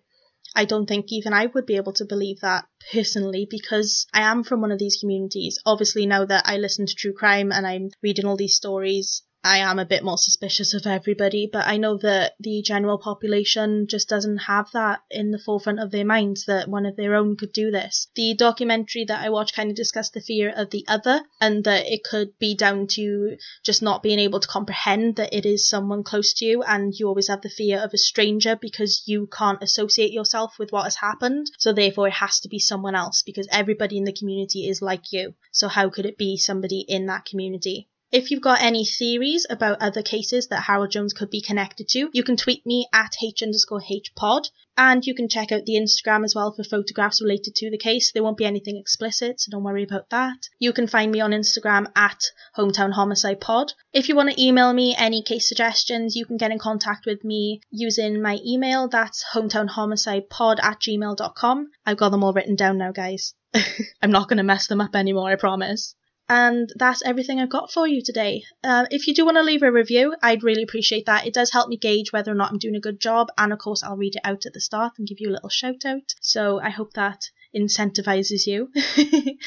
I 0.54 0.64
don't 0.64 0.86
think 0.86 1.06
even 1.12 1.32
I 1.32 1.46
would 1.46 1.66
be 1.66 1.76
able 1.76 1.92
to 1.94 2.04
believe 2.04 2.40
that 2.40 2.66
personally 2.92 3.46
because 3.48 4.06
I 4.12 4.22
am 4.22 4.42
from 4.42 4.60
one 4.60 4.72
of 4.72 4.78
these 4.78 4.98
communities. 5.00 5.58
Obviously, 5.64 6.06
now 6.06 6.24
that 6.24 6.44
I 6.46 6.56
listen 6.56 6.86
to 6.86 6.94
true 6.94 7.12
crime 7.12 7.52
and 7.52 7.66
I'm 7.66 7.90
reading 8.02 8.26
all 8.26 8.36
these 8.36 8.56
stories, 8.56 9.22
I 9.42 9.60
am 9.60 9.78
a 9.78 9.86
bit 9.86 10.04
more 10.04 10.18
suspicious 10.18 10.74
of 10.74 10.86
everybody, 10.86 11.48
but 11.50 11.66
I 11.66 11.78
know 11.78 11.96
that 11.96 12.34
the 12.38 12.60
general 12.60 12.98
population 12.98 13.86
just 13.86 14.06
doesn't 14.06 14.36
have 14.36 14.70
that 14.72 15.00
in 15.10 15.30
the 15.30 15.38
forefront 15.38 15.80
of 15.80 15.90
their 15.90 16.04
minds 16.04 16.44
that 16.44 16.68
one 16.68 16.84
of 16.84 16.94
their 16.96 17.14
own 17.14 17.38
could 17.38 17.52
do 17.52 17.70
this. 17.70 18.08
The 18.14 18.34
documentary 18.34 19.06
that 19.06 19.24
I 19.24 19.30
watched 19.30 19.56
kind 19.56 19.70
of 19.70 19.76
discussed 19.76 20.12
the 20.12 20.20
fear 20.20 20.52
of 20.54 20.68
the 20.68 20.84
other 20.86 21.22
and 21.40 21.64
that 21.64 21.86
it 21.86 22.04
could 22.04 22.38
be 22.38 22.54
down 22.54 22.86
to 22.88 23.38
just 23.64 23.80
not 23.80 24.02
being 24.02 24.18
able 24.18 24.40
to 24.40 24.46
comprehend 24.46 25.16
that 25.16 25.32
it 25.32 25.46
is 25.46 25.66
someone 25.66 26.04
close 26.04 26.34
to 26.34 26.44
you 26.44 26.62
and 26.62 26.92
you 26.94 27.08
always 27.08 27.28
have 27.28 27.40
the 27.40 27.48
fear 27.48 27.78
of 27.78 27.94
a 27.94 27.98
stranger 27.98 28.56
because 28.56 29.04
you 29.06 29.26
can't 29.26 29.62
associate 29.62 30.12
yourself 30.12 30.58
with 30.58 30.70
what 30.70 30.84
has 30.84 30.96
happened. 30.96 31.50
So 31.58 31.72
therefore 31.72 32.08
it 32.08 32.14
has 32.14 32.40
to 32.40 32.48
be 32.50 32.58
someone 32.58 32.94
else 32.94 33.22
because 33.22 33.48
everybody 33.50 33.96
in 33.96 34.04
the 34.04 34.12
community 34.12 34.68
is 34.68 34.82
like 34.82 35.12
you. 35.12 35.34
So 35.50 35.68
how 35.68 35.88
could 35.88 36.04
it 36.04 36.18
be 36.18 36.36
somebody 36.36 36.80
in 36.80 37.06
that 37.06 37.24
community? 37.24 37.88
If 38.12 38.32
you've 38.32 38.42
got 38.42 38.60
any 38.60 38.84
theories 38.84 39.46
about 39.48 39.80
other 39.80 40.02
cases 40.02 40.48
that 40.48 40.64
Harold 40.64 40.90
Jones 40.90 41.12
could 41.12 41.30
be 41.30 41.40
connected 41.40 41.88
to, 41.90 42.10
you 42.12 42.24
can 42.24 42.36
tweet 42.36 42.66
me 42.66 42.88
at 42.92 43.14
h 43.22 43.40
underscore 43.40 43.84
h 43.88 44.16
pod, 44.16 44.48
and 44.76 45.06
you 45.06 45.14
can 45.14 45.28
check 45.28 45.52
out 45.52 45.64
the 45.64 45.76
Instagram 45.76 46.24
as 46.24 46.34
well 46.34 46.50
for 46.50 46.64
photographs 46.64 47.22
related 47.22 47.54
to 47.54 47.70
the 47.70 47.78
case. 47.78 48.10
There 48.10 48.24
won't 48.24 48.36
be 48.36 48.46
anything 48.46 48.76
explicit, 48.76 49.40
so 49.40 49.52
don't 49.52 49.62
worry 49.62 49.84
about 49.84 50.10
that. 50.10 50.48
You 50.58 50.72
can 50.72 50.88
find 50.88 51.12
me 51.12 51.20
on 51.20 51.30
Instagram 51.30 51.86
at 51.94 52.20
hometown 52.56 52.90
homicide 52.90 53.40
pod. 53.40 53.74
If 53.92 54.08
you 54.08 54.16
want 54.16 54.32
to 54.32 54.42
email 54.42 54.72
me 54.72 54.96
any 54.98 55.22
case 55.22 55.46
suggestions, 55.46 56.16
you 56.16 56.26
can 56.26 56.36
get 56.36 56.50
in 56.50 56.58
contact 56.58 57.06
with 57.06 57.22
me 57.22 57.60
using 57.70 58.20
my 58.20 58.40
email. 58.44 58.88
That's 58.88 59.24
hometownhomicidepod 59.32 60.58
at 60.60 60.80
gmail.com. 60.80 61.70
I've 61.86 61.96
got 61.96 62.08
them 62.08 62.24
all 62.24 62.32
written 62.32 62.56
down 62.56 62.78
now, 62.78 62.90
guys. 62.90 63.34
I'm 64.02 64.10
not 64.10 64.28
going 64.28 64.38
to 64.38 64.42
mess 64.42 64.66
them 64.66 64.80
up 64.80 64.96
anymore, 64.96 65.30
I 65.30 65.36
promise. 65.36 65.94
And 66.32 66.72
that's 66.76 67.02
everything 67.02 67.40
I've 67.40 67.50
got 67.50 67.72
for 67.72 67.88
you 67.88 68.02
today. 68.04 68.44
Uh, 68.62 68.86
if 68.92 69.08
you 69.08 69.14
do 69.14 69.24
want 69.24 69.36
to 69.36 69.42
leave 69.42 69.64
a 69.64 69.72
review, 69.72 70.14
I'd 70.22 70.44
really 70.44 70.62
appreciate 70.62 71.06
that. 71.06 71.26
It 71.26 71.34
does 71.34 71.50
help 71.50 71.68
me 71.68 71.76
gauge 71.76 72.12
whether 72.12 72.30
or 72.30 72.36
not 72.36 72.52
I'm 72.52 72.58
doing 72.58 72.76
a 72.76 72.80
good 72.80 73.00
job. 73.00 73.32
And 73.36 73.52
of 73.52 73.58
course, 73.58 73.82
I'll 73.82 73.96
read 73.96 74.14
it 74.14 74.22
out 74.22 74.46
at 74.46 74.52
the 74.52 74.60
start 74.60 74.92
and 74.96 75.08
give 75.08 75.18
you 75.18 75.28
a 75.28 75.32
little 75.32 75.48
shout 75.48 75.84
out. 75.84 76.14
So 76.20 76.60
I 76.60 76.70
hope 76.70 76.92
that 76.92 77.24
incentivizes 77.52 78.46
you. 78.46 78.70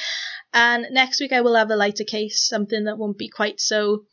and 0.54 0.88
next 0.92 1.22
week, 1.22 1.32
I 1.32 1.40
will 1.40 1.56
have 1.56 1.72
a 1.72 1.78
lighter 1.78 2.04
case, 2.04 2.46
something 2.46 2.84
that 2.84 2.98
won't 2.98 3.18
be 3.18 3.30
quite 3.30 3.62
so 3.62 4.04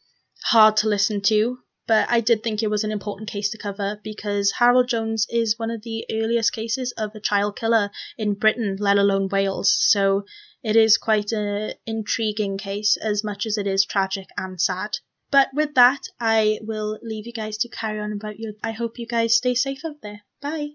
hard 0.45 0.77
to 0.77 0.89
listen 0.89 1.23
to. 1.23 1.59
But 1.91 2.09
I 2.09 2.21
did 2.21 2.45
think 2.45 2.63
it 2.63 2.71
was 2.71 2.85
an 2.85 2.93
important 2.93 3.29
case 3.29 3.51
to 3.51 3.59
cover 3.59 3.99
because 4.05 4.53
Harold 4.53 4.87
Jones 4.87 5.27
is 5.29 5.59
one 5.59 5.73
of 5.73 5.83
the 5.83 6.07
earliest 6.09 6.53
cases 6.53 6.93
of 6.93 7.17
a 7.17 7.21
child 7.21 7.57
killer 7.57 7.91
in 8.17 8.35
Britain, 8.35 8.77
let 8.79 8.97
alone 8.97 9.27
Wales. 9.29 9.77
So 9.81 10.25
it 10.63 10.77
is 10.77 10.97
quite 10.97 11.33
an 11.33 11.75
intriguing 11.87 12.59
case 12.59 12.97
as 12.97 13.25
much 13.25 13.45
as 13.45 13.59
it 13.59 13.67
is 13.67 13.85
tragic 13.85 14.29
and 14.39 14.61
sad. 14.61 14.99
But 15.33 15.49
with 15.53 15.75
that, 15.75 16.03
I 16.21 16.61
will 16.63 17.01
leave 17.03 17.27
you 17.27 17.33
guys 17.33 17.59
to 17.59 17.69
carry 17.69 17.99
on 17.99 18.13
about 18.13 18.39
your. 18.39 18.53
I 18.63 18.71
hope 18.71 19.01
you 19.01 19.09
guys 19.09 19.37
stay 19.37 19.57
safe 19.57 19.85
out 19.85 20.01
there. 20.01 20.21
Bye. 20.41 20.75